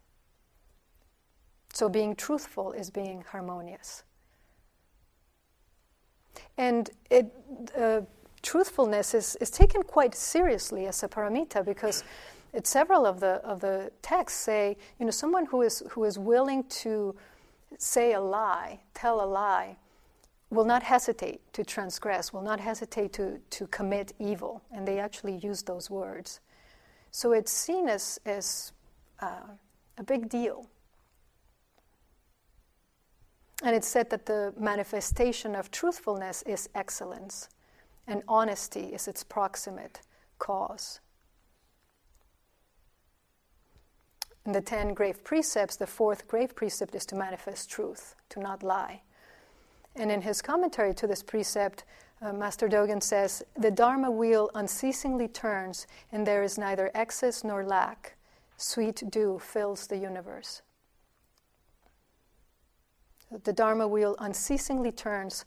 So 1.72 1.88
being 1.88 2.14
truthful 2.14 2.72
is 2.72 2.90
being 2.90 3.24
harmonious. 3.30 4.04
And 6.58 6.90
it, 7.10 7.32
uh, 7.78 8.02
truthfulness 8.42 9.14
is, 9.14 9.36
is 9.40 9.50
taken 9.50 9.82
quite 9.82 10.14
seriously 10.14 10.86
as 10.86 11.02
a 11.02 11.08
paramita 11.08 11.64
because 11.64 12.04
several 12.64 13.06
of 13.06 13.20
the 13.20 13.34
of 13.44 13.60
the 13.60 13.92
texts 14.02 14.40
say, 14.40 14.76
you 14.98 15.04
know, 15.04 15.10
someone 15.10 15.46
who 15.46 15.62
is 15.62 15.82
who 15.90 16.04
is 16.04 16.18
willing 16.18 16.64
to 16.64 17.14
say 17.78 18.12
a 18.12 18.20
lie, 18.20 18.80
tell 18.94 19.22
a 19.22 19.26
lie, 19.26 19.76
will 20.50 20.64
not 20.64 20.82
hesitate 20.82 21.40
to 21.52 21.64
transgress, 21.64 22.32
will 22.32 22.42
not 22.42 22.60
hesitate 22.60 23.12
to, 23.14 23.38
to 23.50 23.66
commit 23.68 24.12
evil. 24.18 24.62
And 24.72 24.86
they 24.86 24.98
actually 24.98 25.36
use 25.36 25.62
those 25.62 25.90
words. 25.90 26.40
So 27.10 27.32
it's 27.32 27.52
seen 27.52 27.88
as, 27.88 28.20
as 28.24 28.72
uh, 29.20 29.42
a 29.98 30.02
big 30.04 30.28
deal. 30.28 30.68
And 33.62 33.74
it's 33.74 33.88
said 33.88 34.10
that 34.10 34.26
the 34.26 34.52
manifestation 34.58 35.54
of 35.54 35.70
truthfulness 35.70 36.42
is 36.42 36.68
excellence, 36.74 37.48
and 38.06 38.22
honesty 38.28 38.92
is 38.92 39.08
its 39.08 39.24
proximate 39.24 40.02
cause. 40.38 41.00
In 44.46 44.52
the 44.52 44.60
ten 44.60 44.94
grave 44.94 45.24
precepts, 45.24 45.74
the 45.74 45.88
fourth 45.88 46.28
grave 46.28 46.54
precept 46.54 46.94
is 46.94 47.04
to 47.06 47.16
manifest 47.16 47.68
truth, 47.68 48.14
to 48.28 48.38
not 48.38 48.62
lie. 48.62 49.02
And 49.96 50.12
in 50.12 50.22
his 50.22 50.40
commentary 50.40 50.94
to 50.94 51.08
this 51.08 51.22
precept, 51.22 51.82
uh, 52.22 52.32
Master 52.32 52.68
Dogen 52.68 53.02
says, 53.02 53.42
The 53.58 53.72
Dharma 53.72 54.08
wheel 54.08 54.48
unceasingly 54.54 55.26
turns, 55.26 55.88
and 56.12 56.24
there 56.24 56.44
is 56.44 56.58
neither 56.58 56.92
excess 56.94 57.42
nor 57.42 57.64
lack. 57.64 58.16
Sweet 58.56 59.02
dew 59.10 59.40
fills 59.40 59.88
the 59.88 59.96
universe. 59.96 60.62
The 63.42 63.52
Dharma 63.52 63.88
wheel 63.88 64.14
unceasingly 64.20 64.92
turns, 64.92 65.44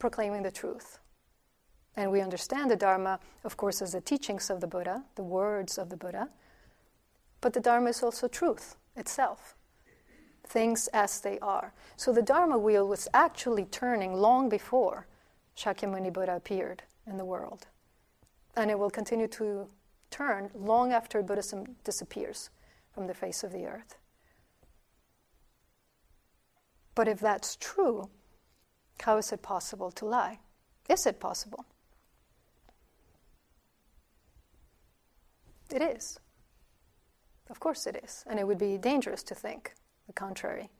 proclaiming 0.00 0.42
the 0.42 0.50
truth. 0.50 0.98
And 1.94 2.10
we 2.10 2.20
understand 2.20 2.72
the 2.72 2.76
Dharma, 2.76 3.20
of 3.44 3.56
course, 3.56 3.80
as 3.80 3.92
the 3.92 4.00
teachings 4.00 4.50
of 4.50 4.60
the 4.60 4.66
Buddha, 4.66 5.04
the 5.14 5.22
words 5.22 5.78
of 5.78 5.90
the 5.90 5.96
Buddha. 5.96 6.28
But 7.40 7.52
the 7.52 7.60
Dharma 7.60 7.90
is 7.90 8.02
also 8.02 8.28
truth 8.28 8.76
itself, 8.96 9.54
things 10.44 10.88
as 10.88 11.20
they 11.20 11.38
are. 11.40 11.72
So 11.96 12.12
the 12.12 12.22
Dharma 12.22 12.58
wheel 12.58 12.86
was 12.86 13.08
actually 13.12 13.64
turning 13.66 14.14
long 14.14 14.48
before 14.48 15.06
Shakyamuni 15.56 16.12
Buddha 16.12 16.36
appeared 16.36 16.82
in 17.06 17.16
the 17.16 17.24
world. 17.24 17.66
And 18.56 18.70
it 18.70 18.78
will 18.78 18.90
continue 18.90 19.28
to 19.28 19.68
turn 20.10 20.50
long 20.54 20.92
after 20.92 21.22
Buddhism 21.22 21.76
disappears 21.84 22.50
from 22.92 23.06
the 23.06 23.14
face 23.14 23.44
of 23.44 23.52
the 23.52 23.66
earth. 23.66 23.96
But 26.94 27.08
if 27.08 27.20
that's 27.20 27.56
true, 27.56 28.08
How 29.02 29.18
is 29.18 29.32
it 29.32 29.42
possible 29.42 29.90
to 29.92 30.04
lie? 30.04 30.40
Is 30.88 31.06
it 31.06 31.20
possible? 31.20 31.64
It 35.70 35.82
is. 35.82 36.18
Of 37.48 37.60
course 37.60 37.86
it 37.86 38.00
is. 38.04 38.24
And 38.26 38.38
it 38.38 38.46
would 38.46 38.58
be 38.58 38.76
dangerous 38.78 39.22
to 39.24 39.34
think 39.34 39.74
the 40.06 40.12
contrary. 40.12 40.70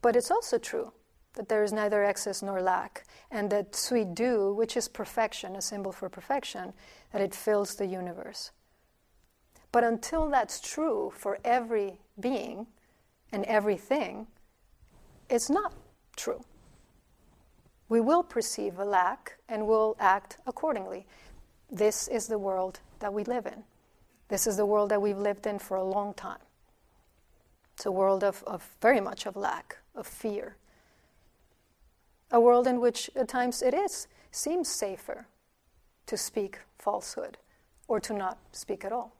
But 0.00 0.16
it's 0.16 0.30
also 0.30 0.58
true 0.58 0.92
that 1.34 1.48
there 1.48 1.62
is 1.62 1.72
neither 1.72 2.04
excess 2.04 2.42
nor 2.42 2.60
lack, 2.60 3.06
and 3.30 3.48
that 3.50 3.74
sweet 3.74 4.14
dew, 4.14 4.52
which 4.52 4.76
is 4.76 4.88
perfection, 4.88 5.56
a 5.56 5.62
symbol 5.62 5.92
for 5.92 6.08
perfection, 6.08 6.74
that 7.12 7.22
it 7.22 7.34
fills 7.34 7.74
the 7.74 7.86
universe. 7.86 8.50
But 9.70 9.84
until 9.84 10.28
that's 10.28 10.60
true 10.60 11.10
for 11.16 11.38
every 11.44 12.00
being 12.20 12.66
and 13.32 13.44
everything, 13.46 14.26
it's 15.30 15.48
not 15.48 15.72
true. 16.16 16.44
We 17.88 18.00
will 18.00 18.22
perceive 18.22 18.78
a 18.78 18.84
lack 18.84 19.38
and 19.48 19.66
will 19.66 19.96
act 19.98 20.36
accordingly. 20.46 21.06
This 21.70 22.08
is 22.08 22.26
the 22.26 22.38
world 22.38 22.80
that 22.98 23.14
we 23.14 23.24
live 23.24 23.46
in. 23.46 23.64
This 24.32 24.46
is 24.46 24.56
the 24.56 24.64
world 24.64 24.88
that 24.92 25.02
we've 25.02 25.18
lived 25.18 25.46
in 25.46 25.58
for 25.58 25.76
a 25.76 25.84
long 25.84 26.14
time. 26.14 26.38
It's 27.74 27.84
a 27.84 27.92
world 27.92 28.24
of, 28.24 28.42
of 28.46 28.66
very 28.80 28.98
much 28.98 29.26
of 29.26 29.36
lack, 29.36 29.76
of 29.94 30.06
fear. 30.06 30.56
A 32.30 32.40
world 32.40 32.66
in 32.66 32.80
which 32.80 33.10
at 33.14 33.28
times 33.28 33.60
it 33.60 33.74
is, 33.74 34.08
seems 34.30 34.68
safer 34.68 35.26
to 36.06 36.16
speak 36.16 36.60
falsehood 36.78 37.36
or 37.88 38.00
to 38.00 38.14
not 38.14 38.38
speak 38.52 38.86
at 38.86 38.90
all. 38.90 39.14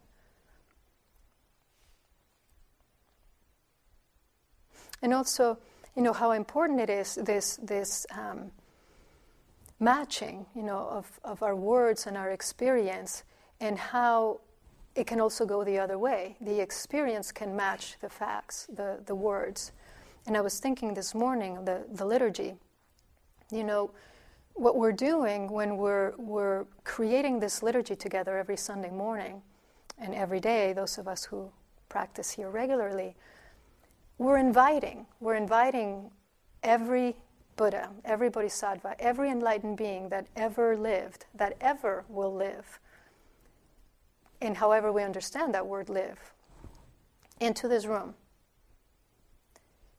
And 5.02 5.12
also, 5.12 5.58
you 5.94 6.00
know, 6.00 6.14
how 6.14 6.30
important 6.30 6.80
it 6.80 6.88
is 6.88 7.16
this, 7.16 7.58
this 7.62 8.06
um, 8.16 8.50
matching, 9.78 10.46
you 10.56 10.62
know, 10.62 10.88
of, 10.90 11.20
of 11.22 11.42
our 11.42 11.54
words 11.54 12.06
and 12.06 12.16
our 12.16 12.30
experience 12.30 13.24
and 13.60 13.78
how 13.78 14.40
it 14.94 15.06
can 15.06 15.20
also 15.20 15.46
go 15.46 15.64
the 15.64 15.78
other 15.78 15.98
way. 15.98 16.36
The 16.40 16.60
experience 16.60 17.32
can 17.32 17.56
match 17.56 17.96
the 18.00 18.08
facts, 18.08 18.66
the, 18.74 19.00
the 19.06 19.14
words. 19.14 19.72
And 20.26 20.36
I 20.36 20.40
was 20.40 20.60
thinking 20.60 20.94
this 20.94 21.14
morning, 21.14 21.56
of 21.58 21.66
the, 21.66 21.84
the 21.92 22.04
liturgy, 22.04 22.54
you 23.50 23.64
know, 23.64 23.90
what 24.54 24.76
we're 24.76 24.92
doing 24.92 25.50
when 25.50 25.76
we're, 25.78 26.12
we're 26.18 26.66
creating 26.84 27.40
this 27.40 27.62
liturgy 27.62 27.96
together 27.96 28.36
every 28.38 28.56
Sunday 28.56 28.90
morning 28.90 29.42
and 29.98 30.14
every 30.14 30.40
day, 30.40 30.72
those 30.72 30.98
of 30.98 31.08
us 31.08 31.24
who 31.24 31.50
practice 31.88 32.30
here 32.30 32.50
regularly, 32.50 33.14
we're 34.18 34.38
inviting, 34.38 35.06
we're 35.20 35.34
inviting 35.34 36.10
every 36.62 37.16
Buddha, 37.56 37.90
every 38.04 38.30
Bodhisattva, 38.30 38.96
every 38.98 39.30
enlightened 39.30 39.76
being 39.76 40.08
that 40.08 40.26
ever 40.36 40.76
lived, 40.76 41.26
that 41.34 41.56
ever 41.60 42.04
will 42.08 42.34
live, 42.34 42.78
in 44.42 44.56
however 44.56 44.92
we 44.92 45.02
understand 45.02 45.54
that 45.54 45.66
word 45.66 45.88
live, 45.88 46.18
into 47.40 47.68
this 47.68 47.86
room. 47.86 48.14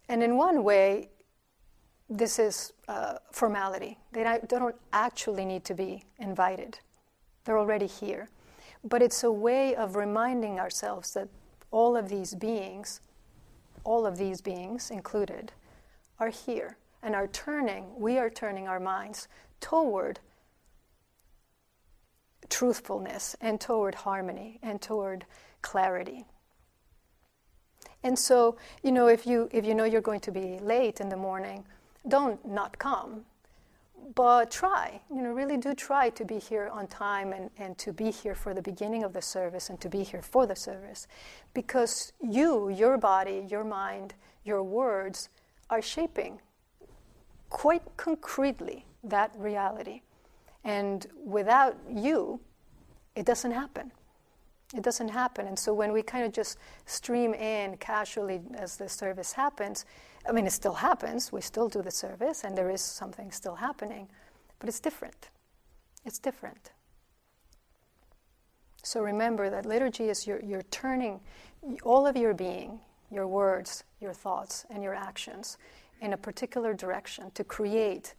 And 0.10 0.22
in 0.22 0.38
one 0.38 0.64
way, 0.64 1.10
this 2.10 2.38
is 2.38 2.74
uh, 2.88 3.16
formality. 3.32 3.98
They 4.12 4.40
don't 4.48 4.76
actually 4.92 5.46
need 5.46 5.64
to 5.66 5.74
be 5.74 6.04
invited, 6.20 6.80
they're 7.46 7.58
already 7.58 7.88
here. 7.88 8.30
But 8.84 9.02
it's 9.02 9.24
a 9.24 9.32
way 9.32 9.76
of 9.76 9.96
reminding 9.96 10.60
ourselves 10.60 11.14
that 11.14 11.30
all 11.72 11.96
of 11.96 12.10
these 12.10 12.36
beings, 12.36 13.00
all 13.86 14.06
of 14.06 14.18
these 14.18 14.42
beings 14.42 14.92
included, 14.92 15.54
are 16.20 16.30
here 16.30 16.78
and 17.02 17.16
are 17.16 17.28
turning, 17.28 17.86
we 17.98 18.18
are 18.18 18.30
turning 18.30 18.68
our 18.68 18.80
minds 18.80 19.30
toward 19.62 20.20
truthfulness 22.50 23.36
and 23.42 23.60
toward 23.60 23.96
harmony 23.96 24.60
and 24.62 24.82
toward 24.82 25.26
clarity. 25.62 26.26
And 28.04 28.20
so, 28.20 28.58
you 28.84 28.92
know, 28.92 29.08
if 29.08 29.26
you 29.26 29.50
if 29.52 29.66
you 29.66 29.74
know 29.74 29.86
you're 29.86 30.02
going 30.02 30.20
to 30.22 30.32
be 30.32 30.60
late 30.60 31.00
in 31.00 31.10
the 31.10 31.18
morning, 31.18 31.66
don't 32.08 32.46
not 32.46 32.78
come. 32.78 33.26
But 34.16 34.52
try, 34.52 35.00
you 35.10 35.22
know, 35.22 35.32
really 35.32 35.56
do 35.56 35.74
try 35.74 36.10
to 36.10 36.26
be 36.26 36.38
here 36.38 36.70
on 36.74 36.88
time 36.88 37.32
and, 37.32 37.50
and 37.58 37.78
to 37.78 37.94
be 37.94 38.12
here 38.12 38.36
for 38.36 38.54
the 38.54 38.62
beginning 38.62 39.04
of 39.04 39.14
the 39.14 39.22
service 39.22 39.70
and 39.70 39.80
to 39.80 39.88
be 39.88 40.04
here 40.04 40.22
for 40.22 40.46
the 40.46 40.58
service. 40.58 41.08
Because 41.54 42.12
you, 42.22 42.68
your 42.68 42.98
body, 42.98 43.48
your 43.50 43.64
mind, 43.64 44.14
your 44.44 44.62
words 44.62 45.30
are 45.70 45.82
shaping 45.82 46.42
quite 47.50 47.84
concretely 47.96 48.86
that 49.06 49.32
reality. 49.38 50.02
And 50.64 51.06
without 51.24 51.78
you, 51.90 52.40
it 53.16 53.26
doesn't 53.26 53.52
happen. 53.52 53.92
It 54.76 54.82
doesn't 54.82 55.10
happen. 55.10 55.48
And 55.48 55.58
so 55.58 55.74
when 55.74 55.92
we 55.92 56.02
kind 56.02 56.26
of 56.26 56.32
just 56.32 56.58
stream 56.86 57.34
in 57.34 57.78
casually 57.78 58.42
as 58.56 58.78
the 58.78 58.90
service 58.90 59.34
happens, 59.34 59.86
I 60.28 60.32
mean, 60.32 60.48
it 60.48 60.52
still 60.52 60.74
happens. 60.74 61.32
We 61.32 61.42
still 61.42 61.70
do 61.70 61.82
the 61.82 61.92
service, 61.92 62.44
and 62.44 62.58
there 62.58 62.70
is 62.70 62.82
something 62.82 63.30
still 63.32 63.56
happening, 63.56 64.08
but 64.60 64.70
it's 64.70 64.80
different. 64.80 65.30
It's 66.06 66.18
different. 66.18 66.72
So 68.84 69.02
remember 69.02 69.50
that 69.50 69.66
liturgy 69.66 70.10
is 70.10 70.28
you're, 70.28 70.42
you're 70.42 70.64
turning 70.64 71.20
all 71.84 72.08
of 72.08 72.18
your 72.18 72.34
being, 72.34 72.80
your 73.12 73.28
words, 73.28 73.84
your 74.02 74.14
thoughts, 74.14 74.66
and 74.70 74.84
your 74.84 74.94
actions 74.94 75.58
in 76.02 76.14
a 76.14 76.18
particular 76.18 76.74
direction 76.74 77.32
to 77.36 77.44
create 77.44 78.16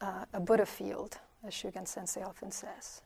uh, 0.00 0.24
a 0.34 0.40
Buddha 0.40 0.66
field, 0.66 1.18
as 1.46 1.54
Shugen 1.54 1.86
Sensei 1.86 2.22
often 2.22 2.50
says. 2.50 3.02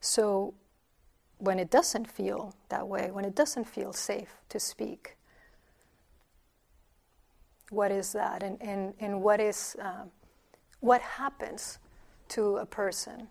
So, 0.00 0.54
when 1.38 1.58
it 1.58 1.70
doesn't 1.70 2.08
feel 2.08 2.54
that 2.68 2.86
way, 2.86 3.10
when 3.10 3.24
it 3.24 3.34
doesn't 3.34 3.64
feel 3.64 3.92
safe 3.92 4.36
to 4.48 4.60
speak, 4.60 5.16
what 7.70 7.90
is 7.90 8.12
that? 8.12 8.42
And, 8.42 8.60
and, 8.62 8.94
and 9.00 9.22
what 9.22 9.40
is 9.40 9.76
um, 9.80 10.10
what 10.80 11.00
happens 11.00 11.78
to 12.28 12.58
a 12.58 12.66
person 12.66 13.28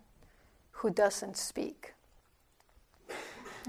who 0.72 0.90
doesn't 0.90 1.36
speak? 1.36 1.94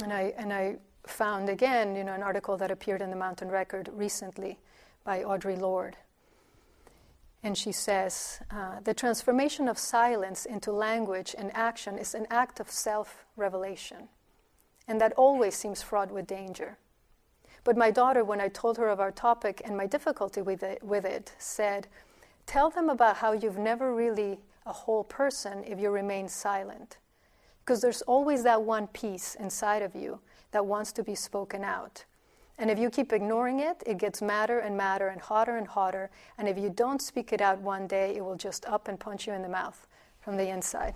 And 0.04 0.14
I, 0.14 0.34
and 0.38 0.54
I 0.54 0.78
found 1.08 1.50
again, 1.50 1.96
you 1.96 2.04
know, 2.04 2.14
an 2.14 2.24
article 2.24 2.58
that 2.58 2.72
appeared 2.72 3.02
in 3.02 3.10
the 3.10 3.16
Mountain 3.16 3.50
Record 3.50 3.90
recently 3.94 4.60
by 5.04 5.24
Audre 5.24 5.60
Lorde. 5.60 5.98
And 7.42 7.58
she 7.58 7.72
says, 7.72 8.42
uh, 8.52 8.82
the 8.84 8.94
transformation 8.94 9.70
of 9.70 9.78
silence 9.78 10.46
into 10.46 10.72
language 10.72 11.36
and 11.38 11.52
action 11.56 11.98
is 11.98 12.14
an 12.14 12.28
act 12.30 12.60
of 12.60 12.70
self 12.70 13.26
revelation, 13.38 14.10
and 14.88 15.00
that 15.00 15.14
always 15.14 15.56
seems 15.56 15.82
fraught 15.82 16.12
with 16.12 16.28
danger. 16.28 16.78
But 17.64 17.78
my 17.78 17.92
daughter, 17.92 18.24
when 18.24 18.42
I 18.42 18.50
told 18.50 18.78
her 18.78 18.90
of 18.90 19.00
our 19.00 19.12
topic 19.12 19.62
and 19.64 19.78
my 19.78 19.86
difficulty 19.86 20.42
with 20.42 20.64
it, 20.64 20.84
with 20.84 21.06
it, 21.06 21.34
said, 21.38 21.88
Tell 22.46 22.70
them 22.70 22.90
about 22.90 23.18
how 23.18 23.34
you've 23.34 23.58
never 23.58 23.94
really 23.94 24.40
a 24.66 24.74
whole 24.74 25.04
person 25.04 25.64
if 25.66 25.80
you 25.80 25.90
remain 25.90 26.28
silent. 26.28 26.98
Because 27.60 27.82
there's 27.82 28.02
always 28.04 28.44
that 28.44 28.62
one 28.64 28.88
piece 28.88 29.36
inside 29.36 29.82
of 29.82 29.96
you 29.96 30.20
that 30.52 30.66
wants 30.66 30.92
to 30.94 31.04
be 31.04 31.16
spoken 31.16 31.64
out. 31.64 32.06
And 32.60 32.70
if 32.70 32.78
you 32.78 32.90
keep 32.90 33.14
ignoring 33.14 33.62
it, 33.62 33.82
it 33.86 33.98
gets 33.98 34.22
madder 34.22 34.60
and 34.60 34.76
madder 34.76 35.08
and 35.08 35.22
hotter 35.22 35.56
and 35.56 35.66
hotter. 35.66 36.12
And 36.38 36.48
if 36.48 36.58
you 36.58 36.70
don't 36.70 37.02
speak 37.02 37.32
it 37.32 37.40
out 37.40 37.60
one 37.60 37.88
day, 37.88 38.18
it 38.18 38.24
will 38.24 38.36
just 38.36 38.66
up 38.66 38.90
and 38.90 39.00
punch 39.00 39.26
you 39.26 39.34
in 39.34 39.42
the 39.42 39.50
mouth 39.50 39.88
from 40.20 40.36
the 40.36 40.50
inside. 40.50 40.96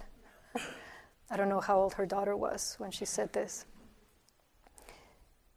I 1.32 1.38
don't 1.38 1.48
know 1.48 1.62
how 1.62 1.80
old 1.80 1.94
her 1.94 2.06
daughter 2.06 2.36
was 2.36 2.76
when 2.80 2.92
she 2.92 3.06
said 3.06 3.32
this. 3.32 3.66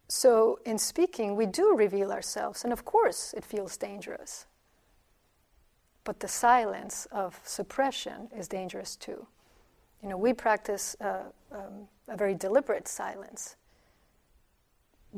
So, 0.07 0.59
in 0.65 0.77
speaking, 0.77 1.35
we 1.35 1.45
do 1.45 1.75
reveal 1.75 2.13
ourselves, 2.13 2.63
and 2.63 2.71
of 2.71 2.85
course, 2.85 3.33
it 3.35 3.43
feels 3.43 3.75
dangerous. 3.75 4.45
But 6.05 6.21
the 6.21 6.29
silence 6.29 7.05
of 7.11 7.41
suppression 7.43 8.29
is 8.33 8.47
dangerous 8.47 8.95
too. 8.95 9.27
You 10.01 10.07
know, 10.07 10.17
we 10.17 10.31
practice 10.31 10.95
uh, 11.01 11.23
um, 11.51 11.89
a 12.07 12.15
very 12.15 12.33
deliberate 12.33 12.87
silence 12.87 13.57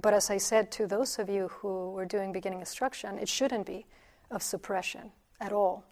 but 0.01 0.13
as 0.13 0.29
I 0.29 0.37
said 0.37 0.71
to 0.73 0.87
those 0.87 1.19
of 1.19 1.29
you 1.29 1.47
who 1.47 1.91
were 1.91 2.05
doing 2.05 2.31
beginning 2.31 2.59
instruction, 2.59 3.17
it 3.17 3.27
shouldn't 3.27 3.65
be 3.65 3.85
of 4.31 4.43
suppression 4.43 5.11
at 5.41 5.51
all. 5.51 5.83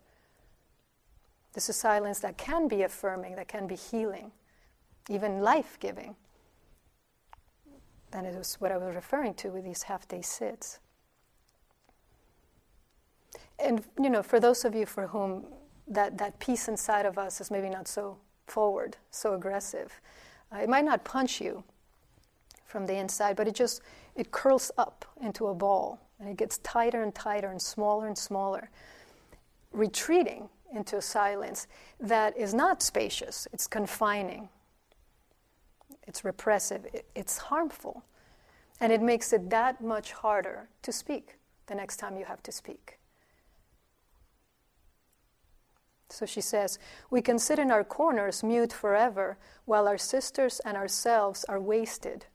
This 1.53 1.69
is 1.69 1.75
silence 1.75 2.19
that 2.19 2.37
can 2.37 2.67
be 2.67 2.83
affirming, 2.83 3.35
that 3.35 3.47
can 3.47 3.65
be 3.65 3.75
healing, 3.75 4.31
even 5.09 5.41
life 5.41 5.77
giving. 5.79 6.15
And 8.13 8.27
it 8.27 8.35
was 8.35 8.55
what 8.55 8.71
I 8.71 8.77
was 8.77 8.95
referring 8.95 9.33
to 9.35 9.49
with 9.49 9.63
these 9.63 9.83
half 9.83 10.07
day 10.07 10.21
sits. 10.21 10.79
And, 13.59 13.83
you 13.99 14.09
know, 14.09 14.21
for 14.21 14.39
those 14.39 14.65
of 14.65 14.75
you 14.75 14.85
for 14.85 15.07
whom 15.07 15.45
that, 15.87 16.17
that 16.19 16.39
piece 16.39 16.67
inside 16.67 17.05
of 17.05 17.17
us 17.17 17.41
is 17.41 17.49
maybe 17.49 17.69
not 17.69 17.87
so 17.87 18.17
forward, 18.45 18.97
so 19.09 19.33
aggressive, 19.33 19.99
uh, 20.53 20.59
it 20.59 20.69
might 20.69 20.85
not 20.85 21.03
punch 21.03 21.41
you, 21.41 21.63
from 22.67 22.85
the 22.85 22.95
inside, 22.95 23.35
but 23.35 23.47
it 23.47 23.55
just 23.55 23.81
it 24.15 24.31
curls 24.31 24.71
up 24.77 25.05
into 25.21 25.47
a 25.47 25.55
ball 25.55 25.99
and 26.19 26.29
it 26.29 26.37
gets 26.37 26.57
tighter 26.59 27.01
and 27.01 27.15
tighter 27.15 27.49
and 27.49 27.61
smaller 27.61 28.07
and 28.07 28.17
smaller, 28.17 28.69
retreating 29.71 30.49
into 30.73 30.97
a 30.97 31.01
silence 31.01 31.67
that 31.99 32.37
is 32.37 32.53
not 32.53 32.81
spacious, 32.81 33.47
it's 33.53 33.67
confining, 33.67 34.49
it's 36.07 36.25
repressive, 36.25 36.85
it's 37.15 37.37
harmful. 37.37 38.03
And 38.79 38.91
it 38.91 39.01
makes 39.01 39.33
it 39.33 39.49
that 39.49 39.81
much 39.81 40.11
harder 40.11 40.69
to 40.83 40.91
speak 40.91 41.37
the 41.65 41.73
next 41.73 41.97
time 41.97 42.15
you 42.17 42.25
have 42.25 42.43
to 42.43 42.51
speak. 42.51 42.99
So 46.09 46.25
she 46.25 46.41
says, 46.41 46.79
We 47.09 47.21
can 47.21 47.39
sit 47.39 47.59
in 47.59 47.71
our 47.71 47.83
corners 47.83 48.43
mute 48.43 48.71
forever 48.71 49.37
while 49.65 49.87
our 49.87 49.97
sisters 49.97 50.61
and 50.63 50.77
ourselves 50.77 51.43
are 51.45 51.59
wasted, 51.59 52.25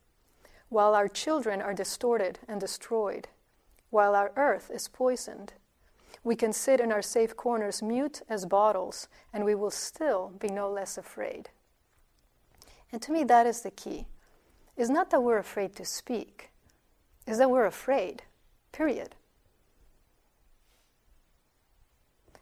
while 0.72 0.94
our 0.94 1.06
children 1.06 1.61
are 1.61 1.74
distorted 1.74 2.38
and 2.48 2.58
destroyed, 2.58 3.28
while 3.90 4.14
our 4.14 4.32
earth 4.37 4.70
is 4.72 4.88
poisoned. 4.88 5.52
We 6.24 6.35
can 6.35 6.54
sit 6.54 6.80
in 6.80 6.90
our 6.90 7.02
safe 7.02 7.37
corners 7.37 7.82
mute 7.82 8.22
as 8.26 8.46
bottles, 8.46 9.06
and 9.35 9.44
we 9.44 9.54
will 9.54 9.70
still 9.70 10.32
be 10.38 10.48
no 10.48 10.70
less 10.70 10.96
afraid. 10.96 11.50
And 12.90 13.02
to 13.02 13.12
me, 13.12 13.22
that 13.24 13.46
is 13.46 13.61
the 13.61 13.70
key. 13.70 14.06
It's 14.74 14.88
not 14.88 15.11
that 15.11 15.20
we're 15.20 15.37
afraid 15.37 15.76
to 15.76 15.85
speak, 15.85 16.50
it's 17.26 17.37
that 17.37 17.50
we're 17.50 17.66
afraid, 17.66 18.22
period. 18.72 19.14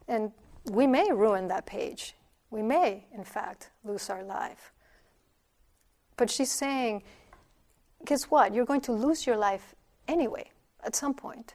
And 0.06 0.30
we 0.70 0.86
may 0.86 1.10
ruin 1.10 1.48
that 1.48 1.66
page. 1.66 2.14
We 2.50 2.62
may, 2.62 3.06
in 3.12 3.24
fact, 3.24 3.70
lose 3.84 4.08
our 4.08 4.22
life. 4.22 4.72
But 6.16 6.30
she's 6.30 6.50
saying, 6.50 7.02
guess 8.04 8.24
what? 8.24 8.54
You're 8.54 8.64
going 8.64 8.80
to 8.82 8.92
lose 8.92 9.26
your 9.26 9.36
life 9.36 9.74
anyway, 10.08 10.50
at 10.84 10.96
some 10.96 11.14
point. 11.14 11.54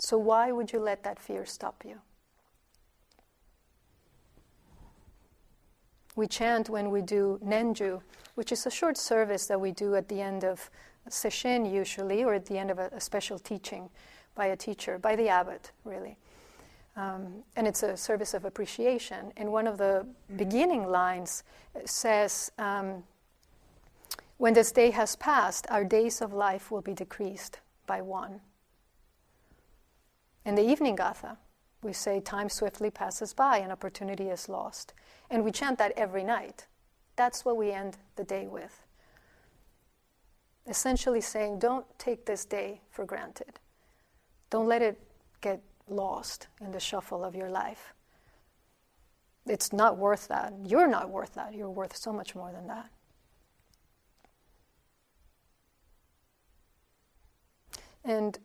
So 0.00 0.18
why 0.18 0.52
would 0.52 0.72
you 0.72 0.80
let 0.80 1.02
that 1.04 1.18
fear 1.18 1.46
stop 1.46 1.84
you? 1.84 2.00
We 6.14 6.26
chant 6.26 6.70
when 6.70 6.90
we 6.90 7.02
do 7.02 7.38
Nenju, 7.44 8.00
which 8.34 8.52
is 8.52 8.66
a 8.66 8.70
short 8.70 8.96
service 8.96 9.46
that 9.46 9.60
we 9.60 9.72
do 9.72 9.94
at 9.94 10.08
the 10.08 10.20
end 10.20 10.44
of 10.44 10.70
sesshin 11.10 11.70
usually, 11.70 12.24
or 12.24 12.34
at 12.34 12.46
the 12.46 12.58
end 12.58 12.70
of 12.70 12.78
a, 12.78 12.90
a 12.92 13.00
special 13.00 13.38
teaching 13.38 13.90
by 14.34 14.46
a 14.46 14.56
teacher, 14.56 14.98
by 14.98 15.16
the 15.16 15.28
abbot, 15.28 15.72
really. 15.84 16.16
Um, 16.96 17.42
and 17.56 17.66
it's 17.66 17.82
a 17.82 17.96
service 17.96 18.32
of 18.32 18.44
appreciation. 18.46 19.32
And 19.36 19.52
one 19.52 19.66
of 19.66 19.76
the 19.76 20.06
beginning 20.36 20.86
lines 20.86 21.42
says, 21.84 22.50
um, 22.58 23.04
When 24.38 24.54
this 24.54 24.72
day 24.72 24.90
has 24.90 25.16
passed, 25.16 25.66
our 25.70 25.84
days 25.84 26.20
of 26.20 26.32
life 26.32 26.70
will 26.70 26.82
be 26.82 26.92
decreased 26.92 27.60
by 27.86 28.02
one. 28.02 28.40
In 30.44 30.54
the 30.54 30.68
evening 30.68 30.94
gatha, 30.94 31.38
we 31.82 31.92
say, 31.92 32.20
Time 32.20 32.48
swiftly 32.48 32.90
passes 32.90 33.32
by 33.32 33.58
and 33.58 33.72
opportunity 33.72 34.28
is 34.28 34.48
lost. 34.48 34.92
And 35.30 35.44
we 35.44 35.52
chant 35.52 35.78
that 35.78 35.92
every 35.96 36.22
night. 36.22 36.66
That's 37.16 37.44
what 37.44 37.56
we 37.56 37.72
end 37.72 37.96
the 38.16 38.24
day 38.24 38.46
with. 38.46 38.82
Essentially 40.66 41.20
saying, 41.20 41.58
Don't 41.58 41.86
take 41.98 42.26
this 42.26 42.44
day 42.44 42.80
for 42.90 43.04
granted. 43.04 43.58
Don't 44.50 44.68
let 44.68 44.82
it 44.82 45.00
get 45.40 45.62
lost 45.88 46.48
in 46.60 46.72
the 46.72 46.80
shuffle 46.80 47.24
of 47.24 47.34
your 47.34 47.50
life. 47.50 47.94
It's 49.46 49.72
not 49.72 49.96
worth 49.96 50.28
that. 50.28 50.52
You're 50.64 50.88
not 50.88 51.08
worth 51.08 51.34
that. 51.34 51.54
You're 51.54 51.70
worth 51.70 51.96
so 51.96 52.12
much 52.12 52.34
more 52.34 52.52
than 52.52 52.66
that. 52.66 52.90
And, 58.06 58.38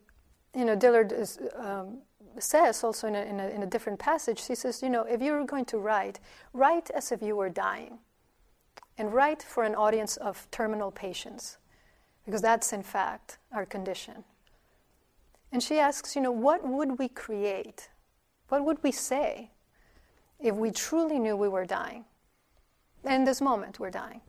you 0.55 0.65
know, 0.65 0.75
Dillard 0.75 1.11
is, 1.11 1.39
um, 1.55 1.99
says 2.39 2.83
also 2.83 3.07
in 3.07 3.15
a, 3.15 3.21
in, 3.21 3.39
a, 3.39 3.47
in 3.47 3.63
a 3.63 3.67
different 3.67 3.99
passage, 3.99 4.45
he 4.45 4.55
says, 4.55 4.81
you 4.81 4.89
know, 4.89 5.03
if 5.03 5.21
you're 5.21 5.45
going 5.45 5.65
to 5.65 5.77
write, 5.77 6.19
write 6.53 6.89
as 6.89 7.11
if 7.11 7.21
you 7.21 7.35
were 7.35 7.49
dying. 7.49 7.99
And 8.97 9.13
write 9.13 9.41
for 9.41 9.63
an 9.63 9.73
audience 9.73 10.17
of 10.17 10.47
terminal 10.51 10.91
patients, 10.91 11.57
because 12.25 12.41
that's, 12.41 12.73
in 12.73 12.83
fact, 12.83 13.37
our 13.51 13.65
condition. 13.65 14.23
And 15.51 15.63
she 15.63 15.79
asks, 15.79 16.15
you 16.15 16.21
know, 16.21 16.31
what 16.31 16.67
would 16.67 16.99
we 16.99 17.07
create? 17.07 17.89
What 18.49 18.63
would 18.65 18.83
we 18.83 18.91
say 18.91 19.51
if 20.39 20.55
we 20.55 20.71
truly 20.71 21.19
knew 21.19 21.35
we 21.35 21.47
were 21.47 21.65
dying? 21.65 22.05
And 23.03 23.13
in 23.15 23.23
this 23.23 23.41
moment, 23.41 23.79
we're 23.79 23.89
dying. 23.89 24.21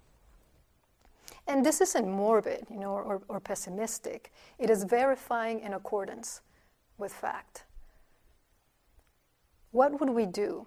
And 1.53 1.67
this 1.67 1.83
isn't 1.83 2.09
morbid, 2.09 2.65
you 2.71 2.81
know, 2.81 2.93
or, 2.93 3.21
or 3.29 3.39
pessimistic. 3.39 4.33
It 4.59 4.71
is 4.71 4.85
verifying 4.85 5.61
in 5.61 5.75
accordance 5.75 6.41
with 6.97 7.13
fact. 7.13 7.65
What 9.71 10.01
would 10.01 10.09
we 10.09 10.25
do? 10.25 10.67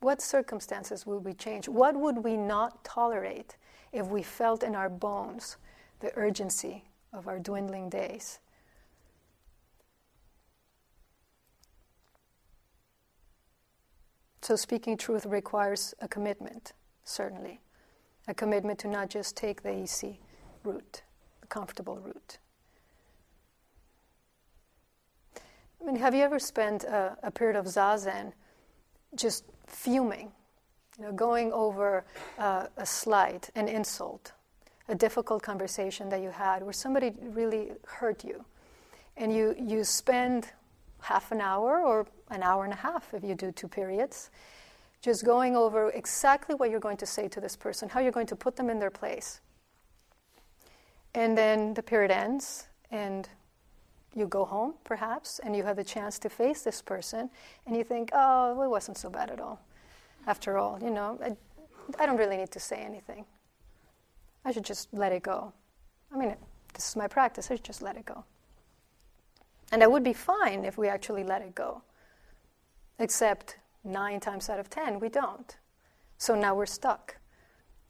What 0.00 0.20
circumstances 0.20 1.06
would 1.06 1.24
we 1.24 1.32
change? 1.32 1.68
What 1.68 1.94
would 1.94 2.24
we 2.24 2.36
not 2.36 2.82
tolerate 2.82 3.56
if 3.92 4.08
we 4.08 4.24
felt 4.24 4.64
in 4.64 4.74
our 4.74 4.88
bones 4.88 5.58
the 6.00 6.10
urgency 6.16 6.82
of 7.12 7.28
our 7.28 7.38
dwindling 7.38 7.88
days? 7.88 8.40
So, 14.40 14.56
speaking 14.56 14.96
truth 14.96 15.24
requires 15.24 15.94
a 16.00 16.08
commitment, 16.08 16.72
certainly. 17.04 17.60
A 18.28 18.34
commitment 18.34 18.78
to 18.80 18.88
not 18.88 19.10
just 19.10 19.36
take 19.36 19.62
the 19.62 19.76
easy 19.76 20.20
route, 20.64 21.02
the 21.40 21.46
comfortable 21.48 21.98
route. 21.98 22.38
I 25.80 25.84
mean, 25.84 25.96
have 25.96 26.14
you 26.14 26.22
ever 26.22 26.38
spent 26.38 26.84
a, 26.84 27.16
a 27.24 27.30
period 27.30 27.56
of 27.56 27.66
zazen 27.66 28.32
just 29.16 29.44
fuming, 29.66 30.30
you 30.98 31.04
know, 31.04 31.12
going 31.12 31.52
over 31.52 32.04
uh, 32.38 32.66
a 32.76 32.86
slight, 32.86 33.50
an 33.56 33.66
insult, 33.66 34.32
a 34.88 34.94
difficult 34.94 35.42
conversation 35.42 36.08
that 36.10 36.20
you 36.20 36.30
had 36.30 36.62
where 36.62 36.72
somebody 36.72 37.12
really 37.20 37.72
hurt 37.84 38.24
you, 38.24 38.44
and 39.16 39.34
you, 39.34 39.56
you 39.58 39.82
spend 39.82 40.50
half 41.00 41.32
an 41.32 41.40
hour 41.40 41.80
or 41.80 42.06
an 42.30 42.42
hour 42.44 42.64
and 42.64 42.72
a 42.72 42.76
half 42.76 43.12
if 43.12 43.24
you 43.24 43.34
do 43.34 43.50
two 43.50 43.68
periods, 43.68 44.30
just 45.02 45.24
going 45.24 45.56
over 45.56 45.90
exactly 45.90 46.54
what 46.54 46.70
you're 46.70 46.80
going 46.80 46.96
to 46.96 47.06
say 47.06 47.28
to 47.28 47.40
this 47.40 47.56
person, 47.56 47.88
how 47.88 48.00
you're 48.00 48.12
going 48.12 48.28
to 48.28 48.36
put 48.36 48.56
them 48.56 48.70
in 48.70 48.78
their 48.78 48.90
place. 48.90 49.40
And 51.12 51.36
then 51.36 51.74
the 51.74 51.82
period 51.82 52.12
ends, 52.12 52.68
and 52.90 53.28
you 54.14 54.26
go 54.26 54.44
home, 54.44 54.74
perhaps, 54.84 55.40
and 55.40 55.56
you 55.56 55.64
have 55.64 55.76
the 55.76 55.84
chance 55.84 56.18
to 56.20 56.28
face 56.30 56.62
this 56.62 56.80
person, 56.80 57.28
and 57.66 57.76
you 57.76 57.82
think, 57.82 58.10
oh, 58.12 58.62
it 58.62 58.68
wasn't 58.68 58.96
so 58.96 59.10
bad 59.10 59.30
at 59.30 59.40
all. 59.40 59.60
After 60.26 60.56
all, 60.56 60.78
you 60.80 60.90
know, 60.90 61.18
I, 61.22 61.36
I 62.02 62.06
don't 62.06 62.16
really 62.16 62.36
need 62.36 62.52
to 62.52 62.60
say 62.60 62.76
anything. 62.76 63.26
I 64.44 64.52
should 64.52 64.64
just 64.64 64.88
let 64.92 65.12
it 65.12 65.24
go. 65.24 65.52
I 66.14 66.16
mean, 66.16 66.36
this 66.74 66.88
is 66.88 66.96
my 66.96 67.08
practice, 67.08 67.50
I 67.50 67.56
should 67.56 67.64
just 67.64 67.82
let 67.82 67.96
it 67.96 68.06
go. 68.06 68.24
And 69.72 69.82
that 69.82 69.90
would 69.90 70.04
be 70.04 70.12
fine 70.12 70.64
if 70.64 70.78
we 70.78 70.88
actually 70.88 71.24
let 71.24 71.42
it 71.42 71.54
go. 71.54 71.82
Except 72.98 73.56
nine 73.84 74.20
times 74.20 74.48
out 74.48 74.58
of 74.58 74.70
ten, 74.70 75.00
we 75.00 75.08
don't. 75.08 75.56
So 76.18 76.34
now 76.34 76.54
we're 76.54 76.66
stuck. 76.66 77.16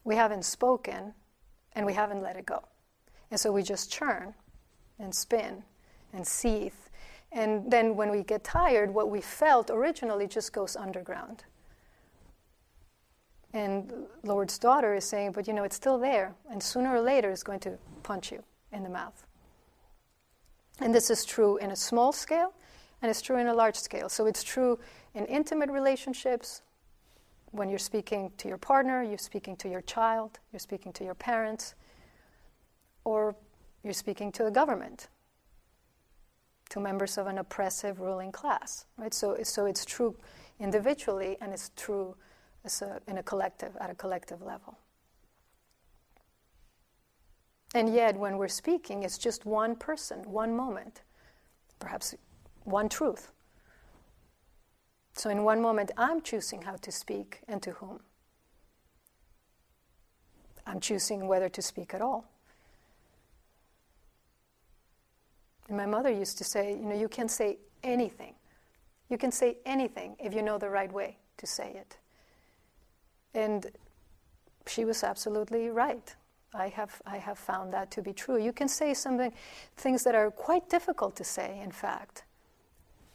We 0.04 0.16
haven't 0.16 0.44
spoken 0.44 1.14
and 1.74 1.86
we 1.86 1.92
haven't 1.92 2.22
let 2.22 2.36
it 2.36 2.46
go. 2.46 2.62
And 3.30 3.38
so 3.38 3.52
we 3.52 3.62
just 3.62 3.90
churn 3.90 4.34
and 4.98 5.14
spin 5.14 5.62
and 6.12 6.26
seethe. 6.26 6.74
And 7.30 7.70
then 7.70 7.96
when 7.96 8.10
we 8.10 8.22
get 8.22 8.44
tired, 8.44 8.92
what 8.92 9.10
we 9.10 9.20
felt 9.20 9.70
originally 9.70 10.26
just 10.26 10.52
goes 10.52 10.76
underground. 10.76 11.44
And 13.54 13.92
Lorde's 14.22 14.58
daughter 14.58 14.94
is 14.94 15.04
saying, 15.04 15.32
but 15.32 15.46
you 15.46 15.52
know, 15.52 15.64
it's 15.64 15.76
still 15.76 15.98
there, 15.98 16.34
and 16.50 16.62
sooner 16.62 16.94
or 16.94 17.00
later 17.00 17.30
it's 17.30 17.42
going 17.42 17.60
to 17.60 17.78
punch 18.02 18.32
you 18.32 18.42
in 18.72 18.82
the 18.82 18.88
mouth. 18.88 19.26
And 20.80 20.94
this 20.94 21.10
is 21.10 21.24
true 21.24 21.58
in 21.58 21.70
a 21.70 21.76
small 21.76 22.12
scale, 22.12 22.54
and 23.02 23.10
it's 23.10 23.20
true 23.20 23.36
in 23.36 23.48
a 23.48 23.54
large 23.54 23.76
scale. 23.76 24.08
So 24.08 24.26
it's 24.26 24.42
true 24.42 24.78
in 25.14 25.26
intimate 25.26 25.70
relationships, 25.70 26.62
when 27.50 27.68
you're 27.68 27.78
speaking 27.78 28.32
to 28.38 28.48
your 28.48 28.56
partner, 28.56 29.02
you're 29.02 29.18
speaking 29.18 29.56
to 29.56 29.68
your 29.68 29.82
child, 29.82 30.38
you're 30.52 30.60
speaking 30.60 30.92
to 30.94 31.04
your 31.04 31.14
parents, 31.14 31.74
or 33.04 33.36
you're 33.82 33.92
speaking 33.92 34.32
to 34.32 34.44
the 34.44 34.50
government, 34.50 35.08
to 36.70 36.80
members 36.80 37.18
of 37.18 37.26
an 37.26 37.38
oppressive 37.38 38.00
ruling 38.00 38.32
class, 38.32 38.86
right? 38.96 39.12
So, 39.12 39.36
so 39.42 39.66
it's 39.66 39.84
true 39.84 40.16
individually, 40.58 41.36
and 41.42 41.52
it's 41.52 41.70
true 41.76 42.16
a, 42.64 43.00
in 43.06 43.18
a 43.18 43.22
collective, 43.22 43.76
at 43.80 43.90
a 43.90 43.94
collective 43.94 44.40
level. 44.40 44.78
And 47.74 47.92
yet, 47.92 48.16
when 48.16 48.38
we're 48.38 48.48
speaking, 48.48 49.02
it's 49.02 49.18
just 49.18 49.44
one 49.44 49.76
person, 49.76 50.22
one 50.30 50.56
moment, 50.56 51.02
perhaps 51.78 52.14
one 52.64 52.88
truth. 52.88 53.32
So, 55.14 55.28
in 55.30 55.44
one 55.44 55.60
moment, 55.60 55.90
I'm 55.96 56.22
choosing 56.22 56.62
how 56.62 56.76
to 56.76 56.90
speak 56.90 57.40
and 57.46 57.62
to 57.62 57.72
whom. 57.72 58.00
I'm 60.66 60.80
choosing 60.80 61.28
whether 61.28 61.48
to 61.50 61.62
speak 61.62 61.92
at 61.92 62.00
all. 62.00 62.24
And 65.68 65.76
my 65.76 65.86
mother 65.86 66.10
used 66.10 66.38
to 66.38 66.44
say, 66.44 66.72
you 66.72 66.84
know, 66.84 66.94
you 66.94 67.08
can 67.08 67.28
say 67.28 67.58
anything. 67.82 68.34
You 69.08 69.18
can 69.18 69.32
say 69.32 69.58
anything 69.66 70.16
if 70.18 70.34
you 70.34 70.42
know 70.42 70.58
the 70.58 70.70
right 70.70 70.90
way 70.92 71.18
to 71.38 71.46
say 71.46 71.72
it. 71.74 71.98
And 73.34 73.70
she 74.66 74.84
was 74.84 75.02
absolutely 75.02 75.68
right. 75.68 76.14
I 76.54 76.68
have, 76.68 77.00
I 77.06 77.16
have 77.18 77.38
found 77.38 77.72
that 77.72 77.90
to 77.92 78.02
be 78.02 78.12
true. 78.12 78.42
You 78.42 78.52
can 78.52 78.68
say 78.68 78.94
something, 78.94 79.32
things 79.76 80.04
that 80.04 80.14
are 80.14 80.30
quite 80.30 80.68
difficult 80.68 81.16
to 81.16 81.24
say, 81.24 81.60
in 81.62 81.70
fact. 81.70 82.24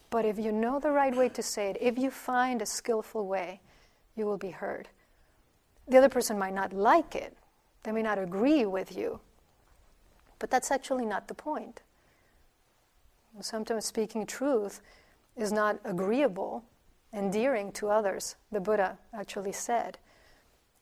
But 0.09 0.25
if 0.25 0.39
you 0.39 0.51
know 0.51 0.79
the 0.79 0.91
right 0.91 1.15
way 1.15 1.29
to 1.29 1.43
say 1.43 1.69
it, 1.69 1.77
if 1.81 1.97
you 1.97 2.09
find 2.09 2.61
a 2.61 2.65
skillful 2.65 3.27
way, 3.27 3.59
you 4.15 4.25
will 4.25 4.37
be 4.37 4.51
heard. 4.51 4.87
The 5.87 5.97
other 5.97 6.09
person 6.09 6.37
might 6.37 6.53
not 6.53 6.73
like 6.73 7.15
it, 7.15 7.35
they 7.83 7.91
may 7.91 8.01
not 8.01 8.19
agree 8.19 8.65
with 8.65 8.97
you, 8.97 9.19
but 10.39 10.49
that's 10.49 10.71
actually 10.71 11.05
not 11.05 11.27
the 11.27 11.33
point. 11.33 11.81
Sometimes 13.39 13.85
speaking 13.85 14.25
truth 14.25 14.81
is 15.35 15.51
not 15.51 15.79
agreeable, 15.85 16.63
endearing 17.13 17.71
to 17.73 17.89
others, 17.89 18.35
the 18.51 18.59
Buddha 18.59 18.97
actually 19.13 19.51
said. 19.51 19.97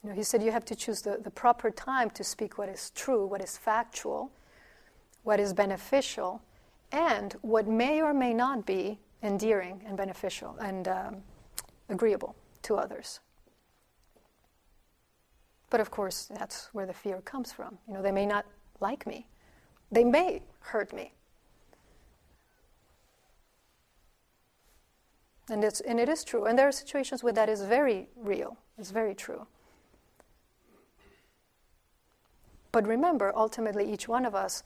You 0.01 0.09
know, 0.09 0.15
he 0.15 0.23
said 0.23 0.41
you 0.41 0.51
have 0.51 0.65
to 0.65 0.75
choose 0.75 1.01
the, 1.01 1.19
the 1.21 1.31
proper 1.31 1.69
time 1.69 2.09
to 2.11 2.23
speak 2.23 2.57
what 2.57 2.69
is 2.69 2.91
true, 2.91 3.25
what 3.25 3.41
is 3.41 3.57
factual, 3.57 4.31
what 5.23 5.39
is 5.39 5.53
beneficial, 5.53 6.41
and 6.91 7.35
what 7.41 7.67
may 7.67 8.01
or 8.01 8.13
may 8.13 8.33
not 8.33 8.65
be 8.65 8.99
endearing 9.25 9.81
and 9.87 9.97
beneficial 9.97 10.55
and 10.61 10.87
um, 10.87 11.17
agreeable 11.89 12.35
to 12.61 12.75
others. 12.75 13.19
But 15.69 15.79
of 15.79 15.91
course, 15.91 16.29
that's 16.37 16.69
where 16.73 16.85
the 16.85 16.93
fear 16.93 17.21
comes 17.21 17.51
from. 17.51 17.77
You 17.87 17.95
know, 17.95 18.01
they 18.01 18.11
may 18.11 18.25
not 18.25 18.45
like 18.79 19.07
me. 19.07 19.27
They 19.91 20.03
may 20.03 20.41
hurt 20.59 20.93
me. 20.93 21.13
And, 25.49 25.63
it's, 25.63 25.81
and 25.81 25.99
it 25.99 26.09
is 26.09 26.23
true. 26.23 26.45
And 26.45 26.57
there 26.57 26.67
are 26.67 26.71
situations 26.71 27.23
where 27.23 27.33
that 27.33 27.49
is 27.49 27.61
very 27.61 28.07
real, 28.15 28.57
it's 28.77 28.91
very 28.91 29.15
true. 29.15 29.45
But 32.71 32.87
remember, 32.87 33.31
ultimately, 33.35 33.91
each 33.91 34.07
one 34.07 34.25
of 34.25 34.35
us 34.35 34.63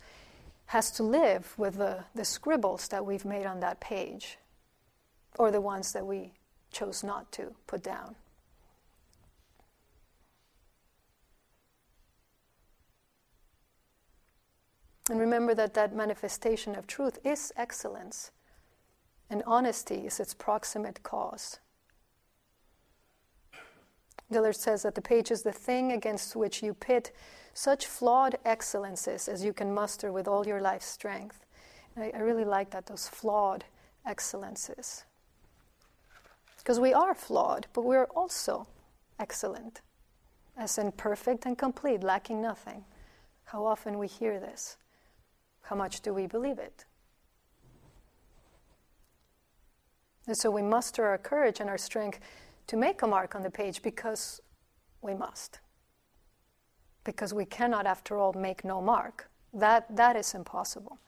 has 0.68 0.90
to 0.92 1.04
live 1.04 1.54
with 1.58 1.76
the, 1.78 2.04
the 2.16 2.26
scribbles 2.26 2.88
that 2.88 3.06
we've 3.06 3.26
made 3.26 3.46
on 3.46 3.60
that 3.60 3.80
page, 3.80 4.38
or 5.38 5.52
the 5.52 5.62
ones 5.62 5.92
that 5.94 6.06
we 6.06 6.34
chose 6.72 7.04
not 7.04 7.32
to 7.34 7.54
put 7.68 7.84
down. 7.84 8.16
And 15.10 15.20
remember 15.20 15.56
that 15.56 15.74
that 15.74 15.96
manifestation 15.96 16.76
of 16.76 16.86
truth 16.86 17.18
is 17.24 17.52
excellence, 17.58 18.32
and 19.30 19.42
honesty 19.48 20.06
is 20.06 20.20
its 20.20 20.36
proximate 20.36 21.02
cause. 21.02 21.60
Dillard 24.32 24.56
says 24.56 24.84
that 24.84 24.94
the 24.94 25.02
page 25.02 25.32
is 25.32 25.42
the 25.42 25.52
thing 25.52 25.92
against 25.92 26.36
which 26.36 26.62
you 26.62 26.76
pit 26.76 27.12
such 27.56 27.88
flawed 27.88 28.38
excellences 28.46 29.28
as 29.28 29.44
you 29.44 29.52
can 29.52 29.74
muster 29.74 30.12
with 30.12 30.28
all 30.28 30.46
your 30.46 30.62
life's 30.62 30.86
strength. 30.86 31.44
I, 31.98 32.12
I 32.14 32.20
really 32.20 32.46
like 32.46 32.70
that, 32.70 32.86
those 32.86 33.08
flawed 33.08 33.66
excellences. 34.06 35.06
Because 36.60 36.80
we 36.80 36.94
are 36.94 37.16
flawed, 37.16 37.68
but 37.74 37.84
we're 37.84 38.06
also 38.16 38.68
excellent, 39.20 39.82
as 40.58 40.78
in 40.78 40.92
perfect 40.92 41.46
and 41.46 41.58
complete, 41.58 42.04
lacking 42.04 42.42
nothing. 42.42 42.84
How 43.46 43.66
often 43.66 43.98
we 43.98 44.08
hear 44.08 44.40
this. 44.40 44.78
How 45.64 45.76
much 45.76 46.02
do 46.02 46.14
we 46.14 46.28
believe 46.28 46.60
it? 46.60 46.86
And 50.28 50.38
so 50.38 50.52
we 50.52 50.62
muster 50.62 51.06
our 51.06 51.18
courage 51.18 51.60
and 51.60 51.70
our 51.70 51.78
strength 51.78 52.20
to 52.68 52.78
make 52.78 53.02
a 53.02 53.08
mark 53.08 53.34
on 53.34 53.42
the 53.42 53.50
page 53.50 53.82
because 53.82 54.40
we 55.02 55.16
must. 55.16 55.60
Because 57.04 57.34
we 57.34 57.46
cannot, 57.46 57.88
after 57.88 58.20
all, 58.20 58.34
make 58.34 58.64
no 58.64 58.80
mark. 58.80 59.30
That, 59.54 59.96
that 59.96 60.16
is 60.16 60.36
impossible. 60.36 61.00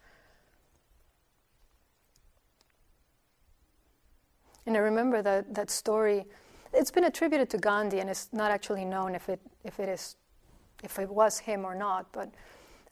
And 4.66 4.76
I 4.76 4.80
remember 4.80 5.22
that, 5.22 5.54
that 5.54 5.70
story. 5.70 6.26
It's 6.74 6.92
been 6.92 7.06
attributed 7.06 7.50
to 7.52 7.58
Gandhi, 7.58 8.00
and 8.00 8.10
it's 8.10 8.30
not 8.32 8.52
actually 8.52 8.86
known 8.86 9.16
if 9.16 9.30
it, 9.30 9.40
if 9.64 9.80
it, 9.80 9.90
is, 9.90 10.16
if 10.84 11.00
it 11.00 11.10
was 11.10 11.40
him 11.40 11.66
or 11.66 11.76
not. 11.76 12.12
But 12.12 12.32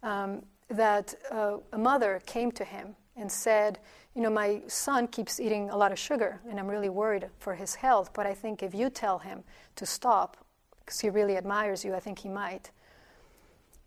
um, 0.04 0.44
that 0.70 1.16
uh, 1.32 1.58
a 1.74 1.78
mother 1.78 2.22
came 2.26 2.52
to 2.54 2.64
him 2.64 2.96
and 3.16 3.32
said, 3.32 3.80
You 4.16 4.22
know, 4.22 4.30
my 4.30 4.62
son 4.68 5.08
keeps 5.08 5.40
eating 5.40 5.70
a 5.70 5.78
lot 5.78 5.92
of 5.92 6.00
sugar, 6.00 6.42
and 6.50 6.60
I'm 6.60 6.68
really 6.68 6.90
worried 6.90 7.28
for 7.38 7.56
his 7.56 7.76
health, 7.76 8.12
but 8.14 8.26
I 8.26 8.34
think 8.34 8.64
if 8.64 8.74
you 8.74 8.90
tell 8.90 9.20
him 9.20 9.44
to 9.76 9.86
stop, 9.86 10.38
because 10.80 11.00
he 11.00 11.10
really 11.10 11.38
admires 11.38 11.86
you, 11.86 11.94
I 11.94 12.00
think 12.00 12.20
he 12.20 12.30
might. 12.30 12.72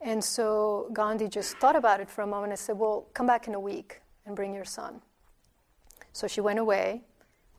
And 0.01 0.23
so 0.23 0.89
Gandhi 0.93 1.29
just 1.29 1.57
thought 1.59 1.77
about 1.77 2.01
it 2.01 2.11
for 2.11 2.23
a 2.23 2.27
moment 2.27 2.53
and 2.53 2.59
said, 2.59 2.79
Well, 2.79 3.07
come 3.15 3.27
back 3.27 3.49
in 3.49 3.55
a 3.55 3.61
week 3.61 4.01
and 4.27 4.37
bring 4.37 4.55
your 4.55 4.65
son. 4.65 5.01
So 6.13 6.27
she 6.27 6.41
went 6.41 6.59
away, 6.59 7.03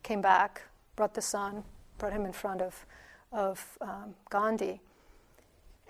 came 0.04 0.20
back, 0.20 0.62
brought 0.94 1.14
the 1.14 1.22
son, 1.22 1.64
brought 1.98 2.12
him 2.12 2.24
in 2.24 2.32
front 2.32 2.60
of, 2.62 2.86
of 3.32 3.78
um, 3.80 4.14
Gandhi. 4.30 4.80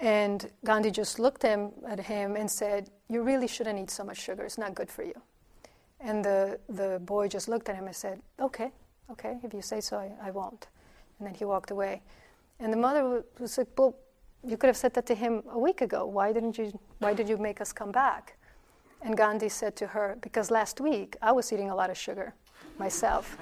And 0.01 0.51
Gandhi 0.65 0.91
just 0.91 1.19
looked 1.19 1.43
him, 1.43 1.73
at 1.87 2.01
him 2.01 2.37
and 2.37 2.51
said, 2.51 2.89
You 3.11 3.23
really 3.23 3.47
shouldn't 3.47 3.79
eat 3.79 3.91
so 3.91 4.05
much 4.05 4.19
sugar. 4.19 4.45
It's 4.45 4.59
not 4.59 4.75
good 4.75 4.91
for 4.91 5.03
you. 5.03 5.21
And 6.01 6.25
the, 6.25 6.59
the 6.69 7.01
boy 7.05 7.29
just 7.29 7.49
looked 7.49 7.69
at 7.69 7.77
him 7.77 7.87
and 7.87 7.95
said, 7.95 8.21
Okay, 8.41 8.73
okay, 9.11 9.39
if 9.43 9.53
you 9.53 9.63
say 9.63 9.81
so, 9.81 9.99
I, 9.99 10.13
I 10.23 10.31
won't. 10.31 10.69
And 11.19 11.27
then 11.27 11.35
he 11.35 11.45
walked 11.45 11.71
away. 11.71 12.03
And 12.61 12.73
the 12.73 12.77
mother 12.77 13.25
was 13.39 13.59
like, 13.59 13.69
Well, 13.77 13.97
you 14.47 14.57
could 14.57 14.69
have 14.69 14.77
said 14.77 14.95
that 14.95 15.07
to 15.07 15.15
him 15.15 15.43
a 15.51 15.59
week 15.59 15.81
ago. 15.81 16.07
Why, 16.07 16.33
didn't 16.33 16.59
you, 16.59 16.79
why 16.99 17.15
did 17.15 17.29
you 17.29 17.37
make 17.37 17.61
us 17.61 17.73
come 17.73 17.93
back? 17.93 18.37
And 19.03 19.17
Gandhi 19.17 19.49
said 19.49 19.77
to 19.77 19.87
her, 19.89 20.19
Because 20.21 20.51
last 20.51 20.81
week 20.81 21.17
I 21.23 21.33
was 21.33 21.53
eating 21.53 21.71
a 21.71 21.75
lot 21.75 21.91
of 21.91 21.97
sugar 21.97 22.35
myself. 22.79 23.37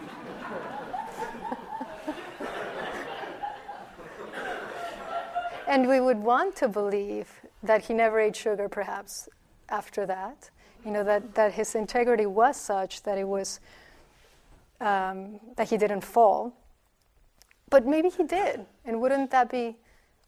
And 5.73 5.89
we 5.89 6.01
would 6.01 6.19
want 6.19 6.55
to 6.57 6.69
believe 6.69 7.31
that 7.63 7.83
he 7.87 7.95
never 7.95 8.21
ate 8.21 8.37
sugar, 8.37 8.69
perhaps, 8.69 9.29
after 9.71 10.05
that. 10.05 10.51
You 10.85 10.91
know, 10.91 11.03
that, 11.05 11.35
that 11.35 11.53
his 11.53 11.75
integrity 11.75 12.27
was 12.27 12.59
such 12.59 13.03
that 13.05 13.17
it 13.17 13.27
was, 13.27 13.59
um, 14.81 15.41
that 15.57 15.71
he 15.71 15.79
didn't 15.79 16.03
fall. 16.03 16.53
But 17.71 17.87
maybe 17.87 18.11
he 18.11 18.25
did. 18.25 18.67
And 18.85 19.01
wouldn't 19.01 19.31
that 19.31 19.51
be 19.51 19.79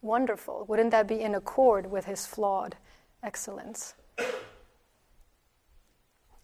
wonderful? 0.01 0.65
Wouldn't 0.67 0.93
that 0.93 1.07
be 1.07 1.21
in 1.21 1.35
accord 1.35 1.91
with 1.91 2.07
his 2.07 2.25
flawed 2.25 2.77
excellence? 3.23 3.97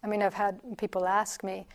I 0.03 0.07
mean, 0.07 0.21
I've 0.21 0.35
had 0.35 0.59
people 0.77 1.07
ask 1.07 1.43
me, 1.43 1.65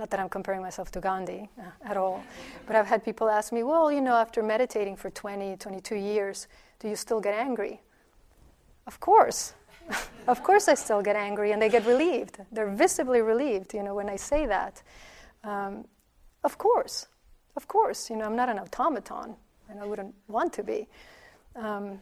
not 0.00 0.08
that 0.08 0.18
I'm 0.18 0.30
comparing 0.30 0.62
myself 0.62 0.90
to 0.92 1.00
Gandhi 1.00 1.50
uh, 1.58 1.64
at 1.84 1.98
all, 1.98 2.24
but 2.66 2.74
I've 2.74 2.86
had 2.86 3.04
people 3.04 3.28
ask 3.28 3.52
me, 3.52 3.62
well, 3.62 3.92
you 3.92 4.00
know, 4.00 4.14
after 4.14 4.42
meditating 4.42 4.96
for 4.96 5.10
20, 5.10 5.58
22 5.58 5.94
years, 5.94 6.48
do 6.78 6.88
you 6.88 6.96
still 6.96 7.20
get 7.20 7.34
angry? 7.34 7.82
Of 8.86 8.98
course. 8.98 9.52
of 10.26 10.42
course, 10.42 10.68
I 10.68 10.74
still 10.74 11.02
get 11.02 11.16
angry, 11.16 11.52
and 11.52 11.60
they 11.60 11.68
get 11.68 11.84
relieved. 11.84 12.38
They're 12.50 12.70
visibly 12.70 13.20
relieved, 13.20 13.74
you 13.74 13.82
know, 13.82 13.94
when 13.94 14.08
I 14.08 14.16
say 14.16 14.46
that. 14.46 14.82
Um, 15.44 15.84
of 16.44 16.56
course. 16.56 17.06
Of 17.54 17.68
course. 17.68 18.08
You 18.08 18.16
know, 18.16 18.24
I'm 18.24 18.36
not 18.36 18.48
an 18.48 18.58
automaton, 18.58 19.36
and 19.68 19.80
I 19.80 19.84
wouldn't 19.84 20.14
want 20.28 20.54
to 20.54 20.62
be. 20.62 20.88
Um, 21.56 22.00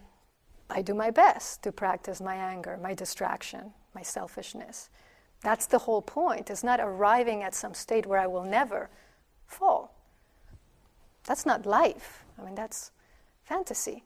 I 0.71 0.83
do 0.83 0.95
my 0.95 1.11
best 1.11 1.65
to 1.65 1.73
practice 1.73 2.21
my 2.21 2.37
anger, 2.37 2.79
my 2.81 2.95
distraction, 2.95 3.73
my 3.93 4.03
selfishness. 4.03 4.89
That's 5.43 5.67
the 5.67 5.79
whole 5.79 6.03
point. 6.03 6.51
It's 6.51 6.65
not 6.65 6.81
arriving 6.81 7.43
at 7.43 7.55
some 7.55 7.75
state 7.75 8.07
where 8.07 8.19
I 8.19 8.27
will 8.27 8.45
never 8.45 8.91
fall. 9.47 9.95
That's 11.25 11.47
not 11.47 11.67
life. 11.67 12.25
I 12.39 12.45
mean, 12.45 12.55
that's 12.55 12.91
fantasy. 13.45 14.03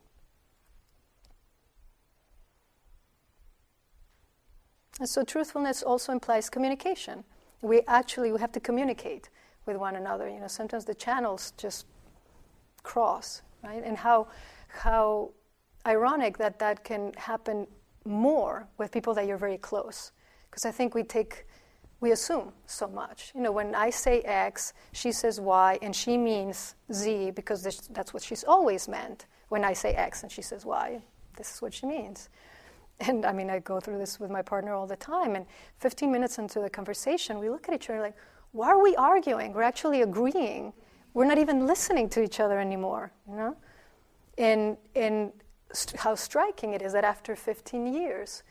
And 5.00 5.08
so 5.08 5.24
truthfulness 5.24 5.82
also 5.82 6.12
implies 6.12 6.50
communication. 6.50 7.24
We 7.60 7.80
actually 7.88 8.32
we 8.32 8.40
have 8.40 8.52
to 8.52 8.60
communicate 8.60 9.30
with 9.66 9.76
one 9.76 9.96
another. 9.96 10.28
You 10.28 10.40
know, 10.40 10.48
sometimes 10.48 10.84
the 10.84 10.94
channels 10.94 11.52
just 11.56 11.86
cross, 12.82 13.42
right? 13.62 13.82
And 13.84 13.96
how 13.96 14.28
how 14.68 15.30
ironic 15.86 16.38
that 16.38 16.58
that 16.58 16.84
can 16.84 17.12
happen 17.16 17.66
more 18.04 18.66
with 18.78 18.90
people 18.90 19.14
that 19.14 19.26
you're 19.26 19.38
very 19.38 19.58
close. 19.58 20.12
Because 20.52 20.66
I 20.66 20.70
think 20.70 20.94
we 20.94 21.02
take, 21.02 21.46
we 22.00 22.12
assume 22.12 22.52
so 22.66 22.86
much. 22.86 23.32
You 23.34 23.40
know, 23.40 23.52
when 23.52 23.74
I 23.74 23.88
say 23.88 24.20
X, 24.20 24.74
she 24.92 25.10
says 25.10 25.40
Y, 25.40 25.78
and 25.80 25.96
she 25.96 26.18
means 26.18 26.74
Z 26.92 27.30
because 27.30 27.62
this, 27.62 27.78
that's 27.88 28.12
what 28.12 28.22
she's 28.22 28.44
always 28.44 28.86
meant. 28.86 29.24
When 29.48 29.64
I 29.64 29.72
say 29.72 29.94
X 29.94 30.22
and 30.22 30.30
she 30.30 30.42
says 30.42 30.66
Y, 30.66 31.00
this 31.38 31.54
is 31.54 31.62
what 31.62 31.72
she 31.72 31.86
means. 31.86 32.28
And 33.00 33.24
I 33.24 33.32
mean, 33.32 33.48
I 33.48 33.60
go 33.60 33.80
through 33.80 33.96
this 33.96 34.20
with 34.20 34.30
my 34.30 34.42
partner 34.42 34.74
all 34.74 34.86
the 34.86 34.94
time. 34.94 35.36
And 35.36 35.46
15 35.78 36.12
minutes 36.12 36.36
into 36.36 36.60
the 36.60 36.68
conversation, 36.68 37.38
we 37.38 37.48
look 37.48 37.66
at 37.66 37.74
each 37.74 37.88
other 37.88 38.00
like, 38.00 38.16
why 38.52 38.68
are 38.68 38.82
we 38.82 38.94
arguing? 38.96 39.54
We're 39.54 39.62
actually 39.62 40.02
agreeing. 40.02 40.74
We're 41.14 41.24
not 41.24 41.38
even 41.38 41.66
listening 41.66 42.10
to 42.10 42.22
each 42.22 42.40
other 42.40 42.60
anymore, 42.60 43.10
you 43.26 43.36
know? 43.36 43.56
And, 44.36 44.76
and 44.94 45.32
st- 45.72 45.98
how 45.98 46.14
striking 46.14 46.74
it 46.74 46.82
is 46.82 46.92
that 46.92 47.04
after 47.04 47.34
15 47.34 47.92
years, 47.92 48.42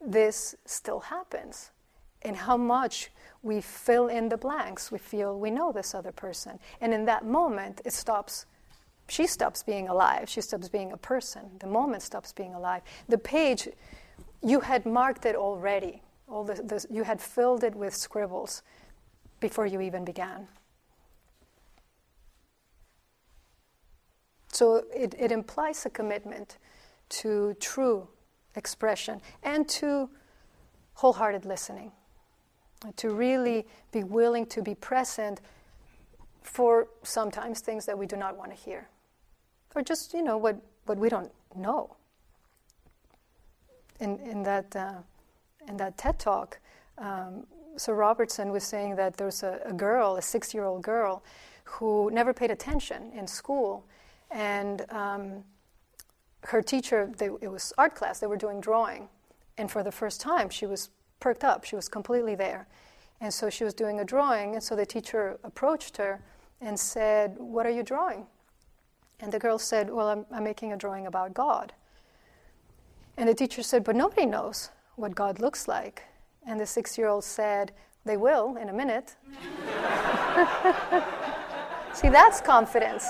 this 0.00 0.54
still 0.64 1.00
happens. 1.00 1.70
And 2.22 2.36
how 2.36 2.56
much 2.56 3.10
we 3.46 3.60
fill 3.60 4.08
in 4.08 4.28
the 4.28 4.36
blanks. 4.36 4.90
We 4.90 4.98
feel 4.98 5.38
we 5.38 5.50
know 5.50 5.72
this 5.72 5.94
other 5.94 6.12
person. 6.12 6.58
And 6.80 6.92
in 6.92 7.04
that 7.06 7.24
moment, 7.24 7.80
it 7.84 7.92
stops. 7.92 8.44
She 9.08 9.26
stops 9.26 9.62
being 9.62 9.88
alive. 9.88 10.28
She 10.28 10.40
stops 10.40 10.68
being 10.68 10.92
a 10.92 10.96
person. 10.96 11.42
The 11.60 11.68
moment 11.68 12.02
stops 12.02 12.32
being 12.32 12.54
alive. 12.54 12.82
The 13.08 13.18
page, 13.18 13.68
you 14.42 14.60
had 14.60 14.84
marked 14.84 15.24
it 15.24 15.36
already. 15.36 16.02
All 16.28 16.42
the, 16.42 16.54
the, 16.54 16.84
you 16.90 17.04
had 17.04 17.20
filled 17.20 17.62
it 17.62 17.74
with 17.74 17.94
scribbles 17.94 18.62
before 19.38 19.66
you 19.66 19.80
even 19.80 20.04
began. 20.04 20.48
So 24.48 24.84
it, 24.92 25.14
it 25.18 25.30
implies 25.30 25.86
a 25.86 25.90
commitment 25.90 26.58
to 27.10 27.54
true 27.60 28.08
expression 28.56 29.20
and 29.42 29.68
to 29.68 30.08
wholehearted 30.94 31.44
listening, 31.44 31.92
to 32.96 33.10
really 33.10 33.66
be 33.92 34.02
willing 34.02 34.46
to 34.46 34.62
be 34.62 34.74
present 34.74 35.40
for 36.42 36.88
sometimes 37.02 37.60
things 37.60 37.86
that 37.86 37.98
we 37.98 38.06
do 38.06 38.16
not 38.16 38.36
want 38.36 38.50
to 38.50 38.56
hear, 38.56 38.88
or 39.74 39.82
just, 39.82 40.14
you 40.14 40.22
know, 40.22 40.38
what, 40.38 40.56
what 40.86 40.98
we 40.98 41.08
don't 41.08 41.30
know. 41.54 41.94
In, 44.00 44.18
in, 44.20 44.42
that, 44.42 44.74
uh, 44.76 44.94
in 45.68 45.76
that 45.76 45.96
TED 45.96 46.18
talk, 46.18 46.58
um, 46.98 47.46
Sir 47.76 47.94
Robinson 47.94 48.50
was 48.50 48.64
saying 48.64 48.96
that 48.96 49.16
there's 49.16 49.42
a, 49.42 49.60
a 49.64 49.72
girl, 49.72 50.16
a 50.16 50.22
six 50.22 50.54
year 50.54 50.64
old 50.64 50.82
girl, 50.82 51.22
who 51.64 52.10
never 52.12 52.32
paid 52.32 52.50
attention 52.50 53.10
in 53.12 53.26
school. 53.26 53.84
And 54.30 54.84
um, 54.90 55.44
her 56.46 56.62
teacher, 56.62 57.10
they, 57.18 57.26
it 57.40 57.50
was 57.50 57.72
art 57.76 57.94
class, 57.94 58.20
they 58.20 58.26
were 58.26 58.36
doing 58.36 58.60
drawing. 58.60 59.08
And 59.58 59.70
for 59.70 59.82
the 59.82 59.92
first 59.92 60.20
time, 60.20 60.48
she 60.48 60.66
was 60.66 60.90
perked 61.18 61.44
up, 61.44 61.64
she 61.64 61.76
was 61.76 61.88
completely 61.88 62.34
there. 62.34 62.66
And 63.20 63.32
so 63.32 63.48
she 63.48 63.64
was 63.64 63.74
doing 63.74 64.00
a 64.00 64.04
drawing, 64.04 64.54
and 64.54 64.62
so 64.62 64.76
the 64.76 64.86
teacher 64.86 65.38
approached 65.42 65.96
her 65.96 66.20
and 66.60 66.78
said, 66.78 67.34
What 67.38 67.66
are 67.66 67.70
you 67.70 67.82
drawing? 67.82 68.26
And 69.20 69.32
the 69.32 69.38
girl 69.38 69.58
said, 69.58 69.90
Well, 69.90 70.08
I'm, 70.08 70.26
I'm 70.30 70.44
making 70.44 70.72
a 70.72 70.76
drawing 70.76 71.06
about 71.06 71.32
God. 71.34 71.72
And 73.16 73.28
the 73.28 73.34
teacher 73.34 73.62
said, 73.62 73.82
But 73.84 73.96
nobody 73.96 74.26
knows 74.26 74.70
what 74.96 75.14
God 75.14 75.40
looks 75.40 75.66
like. 75.66 76.02
And 76.46 76.60
the 76.60 76.66
six 76.66 76.98
year 76.98 77.08
old 77.08 77.24
said, 77.24 77.72
They 78.04 78.18
will 78.18 78.56
in 78.56 78.68
a 78.68 78.72
minute. 78.72 79.16
See, 81.94 82.10
that's 82.10 82.42
confidence. 82.42 83.06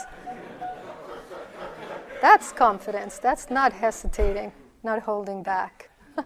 That's 2.21 2.53
confidence. 2.53 3.19
That's 3.19 3.51
not 3.51 3.73
hesitating, 3.73 4.53
not 4.83 5.03
holding 5.03 5.43
back. 5.43 5.91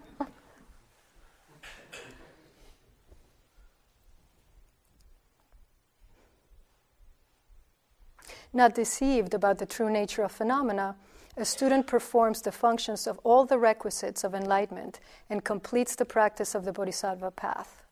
not 8.53 8.75
deceived 8.75 9.35
about 9.35 9.59
the 9.59 9.67
true 9.67 9.91
nature 9.91 10.23
of 10.23 10.33
phenomena, 10.33 10.97
a 11.37 11.45
student 11.45 11.87
performs 11.87 12.43
the 12.43 12.53
functions 12.53 13.07
of 13.07 13.19
all 13.23 13.45
the 13.45 13.59
requisites 13.59 14.25
of 14.25 14.35
enlightenment 14.35 15.01
and 15.29 15.45
completes 15.45 15.95
the 15.95 16.05
practice 16.05 16.55
of 16.55 16.65
the 16.65 16.73
Bodhisattva 16.73 17.31
path. 17.31 17.83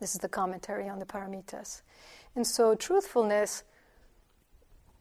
This 0.00 0.14
is 0.14 0.20
the 0.20 0.28
commentary 0.28 0.88
on 0.88 1.00
the 1.00 1.06
paramitas. 1.06 1.82
And 2.36 2.46
so, 2.46 2.74
truthfulness 2.76 3.64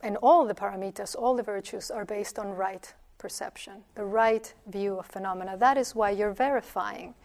and 0.02 0.18
all 0.18 0.46
the 0.46 0.54
paramitas, 0.54 1.16
all 1.16 1.36
the 1.36 1.44
virtues, 1.44 1.90
are 1.90 2.06
based 2.06 2.38
on 2.38 2.50
right 2.50 2.94
perception, 3.18 3.84
the 3.96 4.06
right 4.06 4.54
view 4.68 5.00
of 5.00 5.06
phenomena. 5.08 5.58
That 5.58 5.78
is 5.78 5.96
why 5.96 6.12
you're 6.12 6.34
verifying 6.34 7.16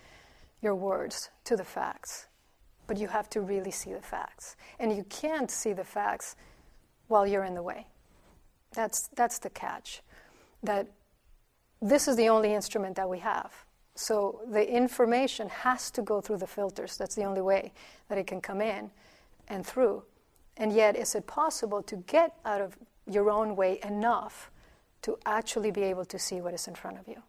your 0.63 0.75
words 0.75 1.31
to 1.45 1.57
the 1.57 1.65
facts. 1.65 2.27
But 2.87 2.99
you 2.99 3.09
have 3.09 3.29
to 3.31 3.41
really 3.41 3.71
see 3.71 3.93
the 3.93 4.03
facts. 4.03 4.57
And 4.79 4.97
you 4.97 5.05
can't 5.05 5.51
see 5.51 5.73
the 5.73 5.85
facts 5.85 6.37
while 7.09 7.27
you're 7.27 7.45
in 7.45 7.55
the 7.55 7.63
way. 7.63 7.87
That's, 8.75 9.09
that's 9.09 9.39
the 9.39 9.51
catch. 9.51 10.03
That 10.63 10.89
this 11.81 12.09
is 12.09 12.17
the 12.17 12.29
only 12.29 12.55
instrument 12.55 12.97
that 12.97 13.09
we 13.09 13.19
have. 13.19 13.53
So 13.95 14.41
the 14.51 14.67
information 14.67 15.49
has 15.49 15.91
to 15.93 16.03
go 16.03 16.21
through 16.21 16.39
the 16.39 16.47
filters. 16.47 16.97
That's 16.97 17.15
the 17.15 17.25
only 17.25 17.43
way 17.43 17.73
that 18.09 18.19
it 18.19 18.27
can 18.27 18.41
come 18.41 18.61
in 18.61 18.91
and 19.49 19.67
through. 19.67 20.05
And 20.57 20.73
yet, 20.73 20.97
is 20.97 21.15
it 21.15 21.27
possible 21.27 21.83
to 21.85 21.97
get 21.97 22.35
out 22.45 22.61
of 22.61 22.77
your 23.07 23.31
own 23.31 23.57
way 23.57 23.81
enough 23.83 24.51
to 25.03 25.19
actually 25.27 25.71
be 25.71 25.83
able 25.83 26.05
to 26.05 26.19
see 26.19 26.41
what 26.41 26.55
is 26.55 26.69
in 26.69 26.75
front 26.75 26.99
of 26.99 27.09
you? 27.09 27.23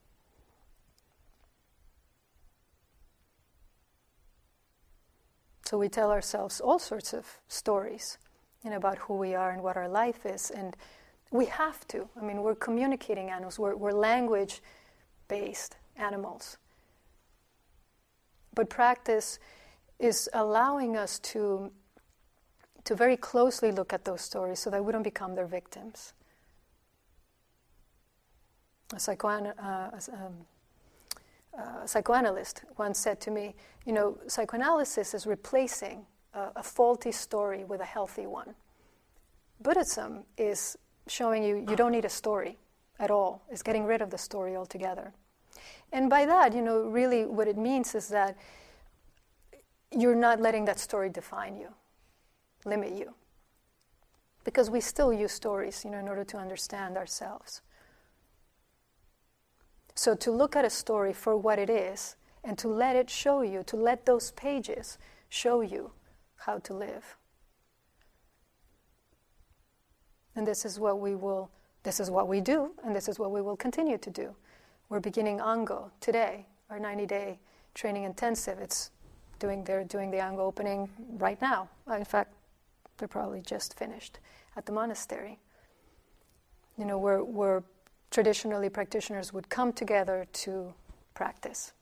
So 5.65 5.77
we 5.77 5.89
tell 5.89 6.11
ourselves 6.11 6.59
all 6.59 6.77
sorts 6.77 7.13
of 7.13 7.39
stories 7.47 8.17
you 8.63 8.69
know, 8.69 8.77
about 8.77 8.97
who 8.99 9.15
we 9.15 9.33
are 9.33 9.51
and 9.51 9.61
what 9.63 9.77
our 9.77 9.89
life 9.89 10.25
is. 10.25 10.51
And 10.51 10.75
we 11.31 11.45
have 11.45 11.87
to. 11.87 12.07
I 12.19 12.23
mean, 12.23 12.43
we're 12.43 12.55
communicating 12.55 13.29
animals, 13.29 13.59
we're, 13.59 13.75
we're 13.75 13.91
language 13.91 14.61
based 15.27 15.77
animals. 15.97 16.57
But 18.53 18.69
practice 18.69 19.39
is 19.99 20.29
allowing 20.33 20.95
us 20.95 21.19
to, 21.19 21.71
to 22.85 22.95
very 22.95 23.17
closely 23.17 23.71
look 23.71 23.93
at 23.93 24.05
those 24.05 24.21
stories 24.21 24.59
so 24.59 24.69
that 24.69 24.83
we 24.83 24.91
don't 24.91 25.03
become 25.03 25.35
their 25.35 25.45
victims. 25.45 26.13
A, 28.93 29.25
uh, 29.25 29.89
um, 30.11 30.45
uh, 31.57 31.85
psychoanalyst 31.85 32.63
once 32.77 32.99
said 32.99 33.19
to 33.21 33.31
me, 33.31 33.55
You 33.85 33.93
know, 33.93 34.17
psychoanalysis 34.27 35.13
is 35.13 35.25
replacing 35.25 36.05
a, 36.33 36.49
a 36.57 36.63
faulty 36.63 37.11
story 37.11 37.63
with 37.63 37.81
a 37.81 37.85
healthy 37.85 38.27
one. 38.27 38.55
Buddhism 39.61 40.23
is 40.37 40.77
showing 41.07 41.43
you 41.43 41.65
you 41.69 41.75
don't 41.75 41.91
need 41.91 42.05
a 42.05 42.09
story 42.09 42.57
at 42.99 43.09
all, 43.11 43.43
it's 43.49 43.63
getting 43.63 43.85
rid 43.85 44.01
of 44.01 44.09
the 44.09 44.17
story 44.17 44.55
altogether. 44.55 45.13
And 45.91 46.09
by 46.09 46.25
that, 46.25 46.53
you 46.53 46.61
know, 46.61 46.81
really 46.81 47.25
what 47.25 47.47
it 47.47 47.57
means 47.57 47.95
is 47.95 48.07
that 48.09 48.37
you're 49.91 50.15
not 50.15 50.39
letting 50.39 50.65
that 50.65 50.79
story 50.79 51.09
define 51.09 51.55
you, 51.55 51.69
limit 52.65 52.93
you. 52.93 53.13
Because 54.43 54.69
we 54.69 54.81
still 54.81 55.13
use 55.13 55.31
stories, 55.31 55.83
you 55.85 55.91
know, 55.91 55.99
in 55.99 56.07
order 56.07 56.23
to 56.25 56.37
understand 56.37 56.97
ourselves. 56.97 57.61
So 59.95 60.15
to 60.15 60.31
look 60.31 60.55
at 60.55 60.65
a 60.65 60.69
story 60.69 61.13
for 61.13 61.37
what 61.37 61.59
it 61.59 61.69
is 61.69 62.15
and 62.43 62.57
to 62.57 62.67
let 62.67 62.95
it 62.95 63.09
show 63.09 63.41
you, 63.41 63.63
to 63.63 63.77
let 63.77 64.05
those 64.05 64.31
pages 64.31 64.97
show 65.29 65.61
you 65.61 65.91
how 66.35 66.59
to 66.59 66.73
live. 66.73 67.17
And 70.35 70.47
this 70.47 70.65
is 70.65 70.79
what 70.79 70.99
we 70.99 71.15
will 71.15 71.49
this 71.83 71.99
is 71.99 72.09
what 72.09 72.29
we 72.29 72.39
do 72.39 72.71
and 72.85 72.95
this 72.95 73.09
is 73.09 73.19
what 73.19 73.31
we 73.31 73.41
will 73.41 73.57
continue 73.57 73.97
to 73.97 74.09
do. 74.09 74.35
We're 74.89 75.01
beginning 75.01 75.41
Ango 75.41 75.91
today, 75.99 76.47
our 76.69 76.79
90-day 76.79 77.39
training 77.73 78.03
intensive. 78.03 78.59
It's 78.59 78.91
doing 79.39 79.63
they're 79.63 79.83
doing 79.83 80.09
the 80.09 80.19
Ango 80.19 80.45
opening 80.45 80.89
right 81.17 81.39
now. 81.41 81.69
Uh, 81.89 81.95
in 81.95 82.05
fact, 82.05 82.33
they're 82.97 83.07
probably 83.07 83.41
just 83.41 83.77
finished 83.77 84.19
at 84.55 84.65
the 84.65 84.71
monastery. 84.71 85.39
You 86.77 86.85
know, 86.85 86.97
where 86.97 87.23
where 87.23 87.63
traditionally 88.11 88.69
practitioners 88.69 89.33
would 89.33 89.49
come 89.49 89.73
together 89.73 90.25
to 90.33 90.73
practice. 91.13 91.73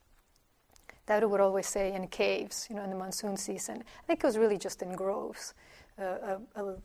That 1.05 1.29
would 1.29 1.41
always 1.41 1.67
say 1.67 1.93
in 1.93 2.07
caves, 2.07 2.67
you 2.69 2.75
know, 2.75 2.83
in 2.83 2.89
the 2.89 2.95
monsoon 2.95 3.36
season. 3.36 3.83
I 4.03 4.07
think 4.07 4.23
it 4.23 4.25
was 4.25 4.38
really 4.38 4.57
just 4.57 4.81
in 4.81 4.93
groves. 4.93 5.53
Uh, 5.99 6.38
a, 6.55 6.63
a 6.63 6.75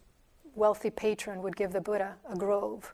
wealthy 0.56 0.90
patron 0.90 1.42
would 1.42 1.54
give 1.54 1.72
the 1.72 1.80
Buddha 1.80 2.16
a 2.28 2.36
grove 2.36 2.92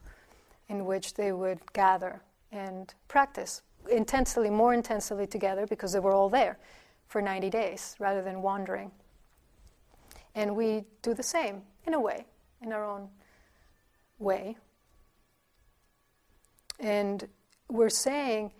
in 0.69 0.85
which 0.85 1.15
they 1.15 1.31
would 1.31 1.59
gather 1.73 2.21
and 2.51 2.93
practice 3.07 3.61
intensely, 3.89 4.49
more 4.49 4.73
intensely 4.73 5.27
together 5.27 5.65
because 5.65 5.93
they 5.93 5.99
were 5.99 6.13
all 6.13 6.29
there 6.29 6.57
for 7.07 7.21
90 7.21 7.49
days 7.49 7.95
rather 7.99 8.21
than 8.21 8.41
wandering. 8.41 8.91
And 10.35 10.55
we 10.55 10.83
do 11.01 11.13
the 11.13 11.23
same 11.23 11.61
in 11.85 11.93
a 11.93 11.99
way, 11.99 12.25
in 12.61 12.73
our 12.73 12.85
own 12.85 13.09
way. 14.19 14.57
And 16.79 17.27
we're 17.69 17.89
saying 17.89 18.51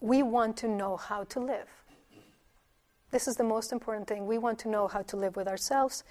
we 0.00 0.22
want 0.22 0.56
to 0.58 0.68
know 0.68 0.96
how 0.96 1.24
to 1.24 1.40
live. 1.40 1.68
This 3.10 3.26
is 3.26 3.36
the 3.36 3.44
most 3.44 3.72
important 3.72 4.06
thing. 4.06 4.26
We 4.26 4.38
want 4.38 4.58
to 4.60 4.68
know 4.68 4.88
how 4.88 5.02
to 5.02 5.16
live 5.16 5.36
with 5.36 5.48
ourselves, 5.48 6.04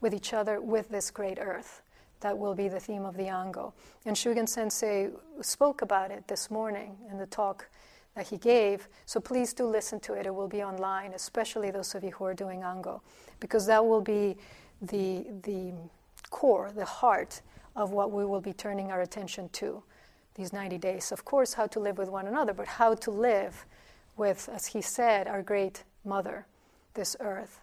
with 0.00 0.14
each 0.14 0.32
other, 0.32 0.60
with 0.60 0.88
this 0.88 1.10
great 1.10 1.38
earth. 1.40 1.82
That 2.20 2.38
will 2.38 2.54
be 2.54 2.68
the 2.68 2.80
theme 2.80 3.04
of 3.04 3.16
the 3.16 3.28
Ango. 3.28 3.74
And 4.06 4.16
Shugen 4.16 4.48
Sensei 4.48 5.10
spoke 5.40 5.82
about 5.82 6.10
it 6.10 6.26
this 6.28 6.50
morning 6.50 6.96
in 7.10 7.18
the 7.18 7.26
talk 7.26 7.68
that 8.14 8.28
he 8.28 8.36
gave. 8.36 8.88
So 9.06 9.20
please 9.20 9.52
do 9.52 9.66
listen 9.66 10.00
to 10.00 10.14
it. 10.14 10.26
It 10.26 10.34
will 10.34 10.48
be 10.48 10.62
online, 10.62 11.12
especially 11.12 11.70
those 11.70 11.94
of 11.94 12.04
you 12.04 12.10
who 12.10 12.24
are 12.24 12.34
doing 12.34 12.62
Ango, 12.62 13.02
because 13.40 13.66
that 13.66 13.84
will 13.84 14.00
be 14.00 14.36
the, 14.80 15.26
the 15.42 15.72
core, 16.30 16.70
the 16.74 16.84
heart 16.84 17.40
of 17.76 17.90
what 17.90 18.12
we 18.12 18.24
will 18.24 18.40
be 18.40 18.52
turning 18.52 18.90
our 18.90 19.00
attention 19.00 19.48
to 19.50 19.82
these 20.34 20.52
90 20.52 20.78
days. 20.78 21.12
Of 21.12 21.24
course, 21.24 21.54
how 21.54 21.66
to 21.68 21.80
live 21.80 21.98
with 21.98 22.08
one 22.08 22.26
another, 22.26 22.52
but 22.52 22.66
how 22.66 22.94
to 22.94 23.10
live 23.10 23.66
with, 24.16 24.48
as 24.52 24.66
he 24.66 24.80
said, 24.80 25.26
our 25.26 25.42
great 25.42 25.84
mother, 26.04 26.46
this 26.94 27.16
earth. 27.20 27.60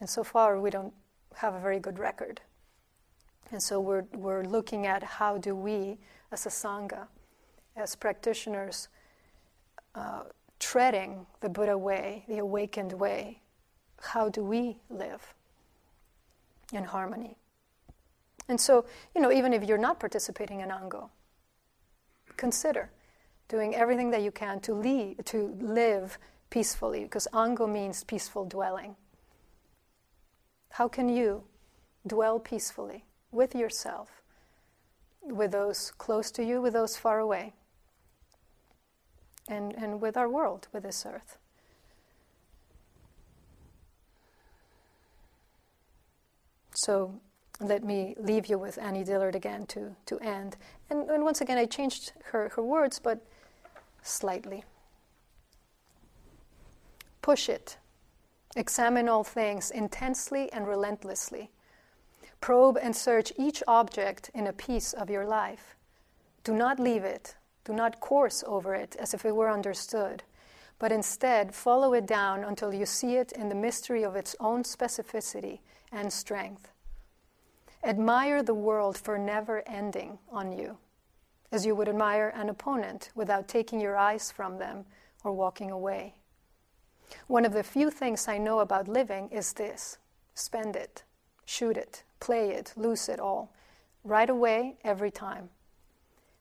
And 0.00 0.08
so 0.08 0.22
far, 0.22 0.60
we 0.60 0.70
don't 0.70 0.92
have 1.36 1.54
a 1.54 1.60
very 1.60 1.78
good 1.78 1.98
record. 1.98 2.40
And 3.50 3.62
so 3.62 3.80
we're, 3.80 4.04
we're 4.14 4.44
looking 4.44 4.86
at 4.86 5.02
how 5.02 5.38
do 5.38 5.54
we, 5.54 5.98
as 6.30 6.44
a 6.44 6.50
Sangha, 6.50 7.06
as 7.76 7.96
practitioners, 7.96 8.88
uh, 9.98 10.22
treading 10.60 11.26
the 11.40 11.48
Buddha 11.48 11.76
way, 11.76 12.24
the 12.28 12.38
awakened 12.38 12.92
way, 12.92 13.40
how 14.00 14.28
do 14.28 14.42
we 14.44 14.78
live 14.90 15.34
in 16.72 16.84
harmony? 16.84 17.36
And 18.48 18.60
so, 18.60 18.84
you 19.14 19.20
know, 19.20 19.32
even 19.32 19.52
if 19.52 19.64
you're 19.64 19.76
not 19.76 19.98
participating 19.98 20.60
in 20.60 20.70
Ango, 20.70 21.10
consider 22.36 22.90
doing 23.48 23.74
everything 23.74 24.10
that 24.10 24.22
you 24.22 24.30
can 24.30 24.60
to, 24.60 25.14
to 25.24 25.56
live 25.60 26.18
peacefully, 26.50 27.02
because 27.02 27.26
Ango 27.34 27.66
means 27.66 28.04
peaceful 28.04 28.44
dwelling. 28.44 28.94
How 30.70 30.88
can 30.88 31.08
you 31.08 31.42
dwell 32.06 32.38
peacefully 32.38 33.04
with 33.32 33.54
yourself, 33.54 34.22
with 35.22 35.50
those 35.50 35.90
close 35.98 36.30
to 36.32 36.44
you, 36.44 36.62
with 36.62 36.72
those 36.72 36.96
far 36.96 37.18
away, 37.18 37.54
and, 39.48 39.74
and 39.74 40.00
with 40.00 40.16
our 40.16 40.28
world, 40.28 40.68
with 40.72 40.82
this 40.82 41.04
earth? 41.06 41.38
So 46.74 47.20
let 47.60 47.82
me 47.82 48.14
leave 48.18 48.46
you 48.46 48.56
with 48.56 48.78
Annie 48.78 49.02
Dillard 49.02 49.34
again 49.34 49.66
to, 49.66 49.96
to 50.06 50.18
end. 50.20 50.56
And, 50.90 51.10
and 51.10 51.24
once 51.24 51.40
again, 51.40 51.58
I 51.58 51.64
changed 51.64 52.12
her, 52.26 52.50
her 52.54 52.62
words, 52.62 53.00
but 53.00 53.26
slightly. 54.02 54.64
Push 57.20 57.48
it. 57.48 57.78
Examine 58.54 59.08
all 59.08 59.24
things 59.24 59.70
intensely 59.70 60.52
and 60.52 60.66
relentlessly. 60.66 61.50
Probe 62.40 62.78
and 62.80 62.94
search 62.94 63.32
each 63.36 63.62
object 63.66 64.30
in 64.32 64.46
a 64.46 64.52
piece 64.52 64.92
of 64.92 65.10
your 65.10 65.26
life. 65.26 65.74
Do 66.44 66.54
not 66.54 66.78
leave 66.78 67.02
it. 67.02 67.34
Do 67.64 67.72
not 67.72 68.00
course 68.00 68.42
over 68.46 68.74
it 68.74 68.96
as 68.96 69.14
if 69.14 69.24
it 69.24 69.34
were 69.34 69.50
understood, 69.50 70.22
but 70.78 70.92
instead 70.92 71.54
follow 71.54 71.92
it 71.92 72.06
down 72.06 72.44
until 72.44 72.72
you 72.72 72.86
see 72.86 73.16
it 73.16 73.32
in 73.32 73.48
the 73.48 73.54
mystery 73.54 74.04
of 74.04 74.16
its 74.16 74.36
own 74.40 74.62
specificity 74.62 75.60
and 75.92 76.12
strength. 76.12 76.70
Admire 77.84 78.42
the 78.42 78.54
world 78.54 78.96
for 78.96 79.18
never 79.18 79.62
ending 79.68 80.18
on 80.30 80.52
you, 80.52 80.78
as 81.52 81.64
you 81.64 81.74
would 81.74 81.88
admire 81.88 82.32
an 82.34 82.48
opponent 82.48 83.10
without 83.14 83.48
taking 83.48 83.80
your 83.80 83.96
eyes 83.96 84.30
from 84.30 84.58
them 84.58 84.84
or 85.24 85.32
walking 85.32 85.70
away. 85.70 86.14
One 87.26 87.44
of 87.44 87.52
the 87.52 87.62
few 87.62 87.90
things 87.90 88.28
I 88.28 88.38
know 88.38 88.60
about 88.60 88.88
living 88.88 89.30
is 89.30 89.52
this 89.52 89.98
spend 90.34 90.76
it, 90.76 91.02
shoot 91.44 91.76
it, 91.76 92.04
play 92.20 92.50
it, 92.50 92.72
lose 92.76 93.08
it 93.08 93.18
all, 93.18 93.52
right 94.04 94.28
away, 94.30 94.76
every 94.84 95.10
time. 95.10 95.50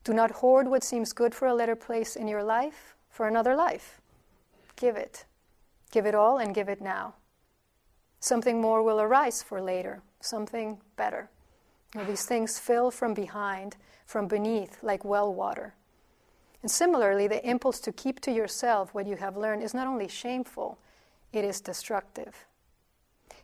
Do 0.07 0.13
not 0.13 0.31
hoard 0.31 0.69
what 0.69 0.85
seems 0.85 1.11
good 1.11 1.35
for 1.35 1.49
a 1.49 1.53
later 1.53 1.75
place 1.75 2.15
in 2.15 2.29
your 2.29 2.41
life 2.41 2.95
for 3.09 3.27
another 3.27 3.57
life. 3.57 3.99
Give 4.77 4.95
it. 4.95 5.25
Give 5.91 6.05
it 6.05 6.15
all 6.15 6.37
and 6.37 6.55
give 6.55 6.69
it 6.69 6.79
now. 6.79 7.15
Something 8.21 8.61
more 8.61 8.81
will 8.81 9.01
arise 9.01 9.43
for 9.43 9.61
later, 9.61 10.01
something 10.21 10.79
better. 10.95 11.29
these 12.05 12.25
things 12.25 12.57
fill 12.57 12.89
from 12.89 13.13
behind, 13.13 13.75
from 14.05 14.29
beneath, 14.29 14.81
like 14.81 15.03
well 15.03 15.33
water. 15.33 15.75
And 16.61 16.71
similarly, 16.71 17.27
the 17.27 17.45
impulse 17.45 17.81
to 17.81 17.91
keep 17.91 18.21
to 18.21 18.31
yourself 18.31 18.93
what 18.93 19.07
you 19.07 19.17
have 19.17 19.35
learned 19.35 19.61
is 19.61 19.73
not 19.73 19.87
only 19.87 20.07
shameful, 20.07 20.77
it 21.33 21.43
is 21.43 21.59
destructive. 21.59 22.45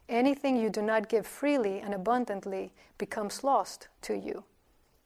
Anything 0.08 0.56
you 0.56 0.70
do 0.70 0.82
not 0.82 1.10
give 1.10 1.28
freely 1.28 1.82
and 1.82 1.94
abundantly 1.94 2.72
becomes 2.98 3.44
lost 3.44 3.90
to 4.04 4.18
you. 4.18 4.46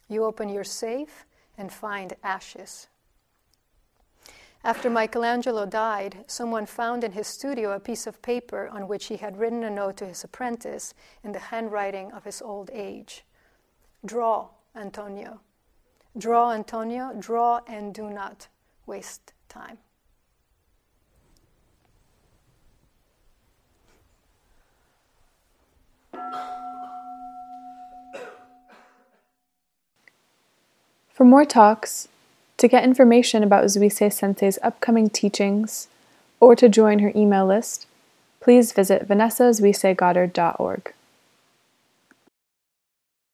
You 0.07 0.23
open 0.23 0.49
your 0.49 0.63
safe 0.63 1.25
and 1.57 1.71
find 1.71 2.13
ashes. 2.23 2.87
After 4.63 4.89
Michelangelo 4.89 5.65
died, 5.65 6.25
someone 6.27 6.65
found 6.65 7.03
in 7.03 7.13
his 7.13 7.27
studio 7.27 7.71
a 7.71 7.79
piece 7.79 8.05
of 8.05 8.21
paper 8.21 8.67
on 8.67 8.87
which 8.87 9.05
he 9.05 9.17
had 9.17 9.37
written 9.37 9.63
a 9.63 9.69
note 9.69 9.97
to 9.97 10.05
his 10.05 10.23
apprentice 10.23 10.93
in 11.23 11.31
the 11.31 11.39
handwriting 11.39 12.11
of 12.11 12.25
his 12.25 12.41
old 12.41 12.69
age 12.73 13.23
Draw, 14.05 14.49
Antonio. 14.75 15.41
Draw, 16.17 16.51
Antonio, 16.51 17.13
draw 17.19 17.61
and 17.67 17.93
do 17.93 18.09
not 18.09 18.47
waste 18.85 19.33
time. 19.49 19.77
For 31.17 31.25
more 31.25 31.45
talks, 31.45 32.09
to 32.57 32.67
get 32.67 32.83
information 32.83 33.41
about 33.41 33.65
Zuisei 33.65 34.13
Sensei's 34.13 34.59
upcoming 34.61 35.09
teachings, 35.09 35.87
or 36.39 36.55
to 36.55 36.69
join 36.69 36.99
her 36.99 37.11
email 37.15 37.47
list, 37.47 37.87
please 38.39 38.71
visit 38.71 39.07
vanessazuiseigoddard.org. 39.07 40.93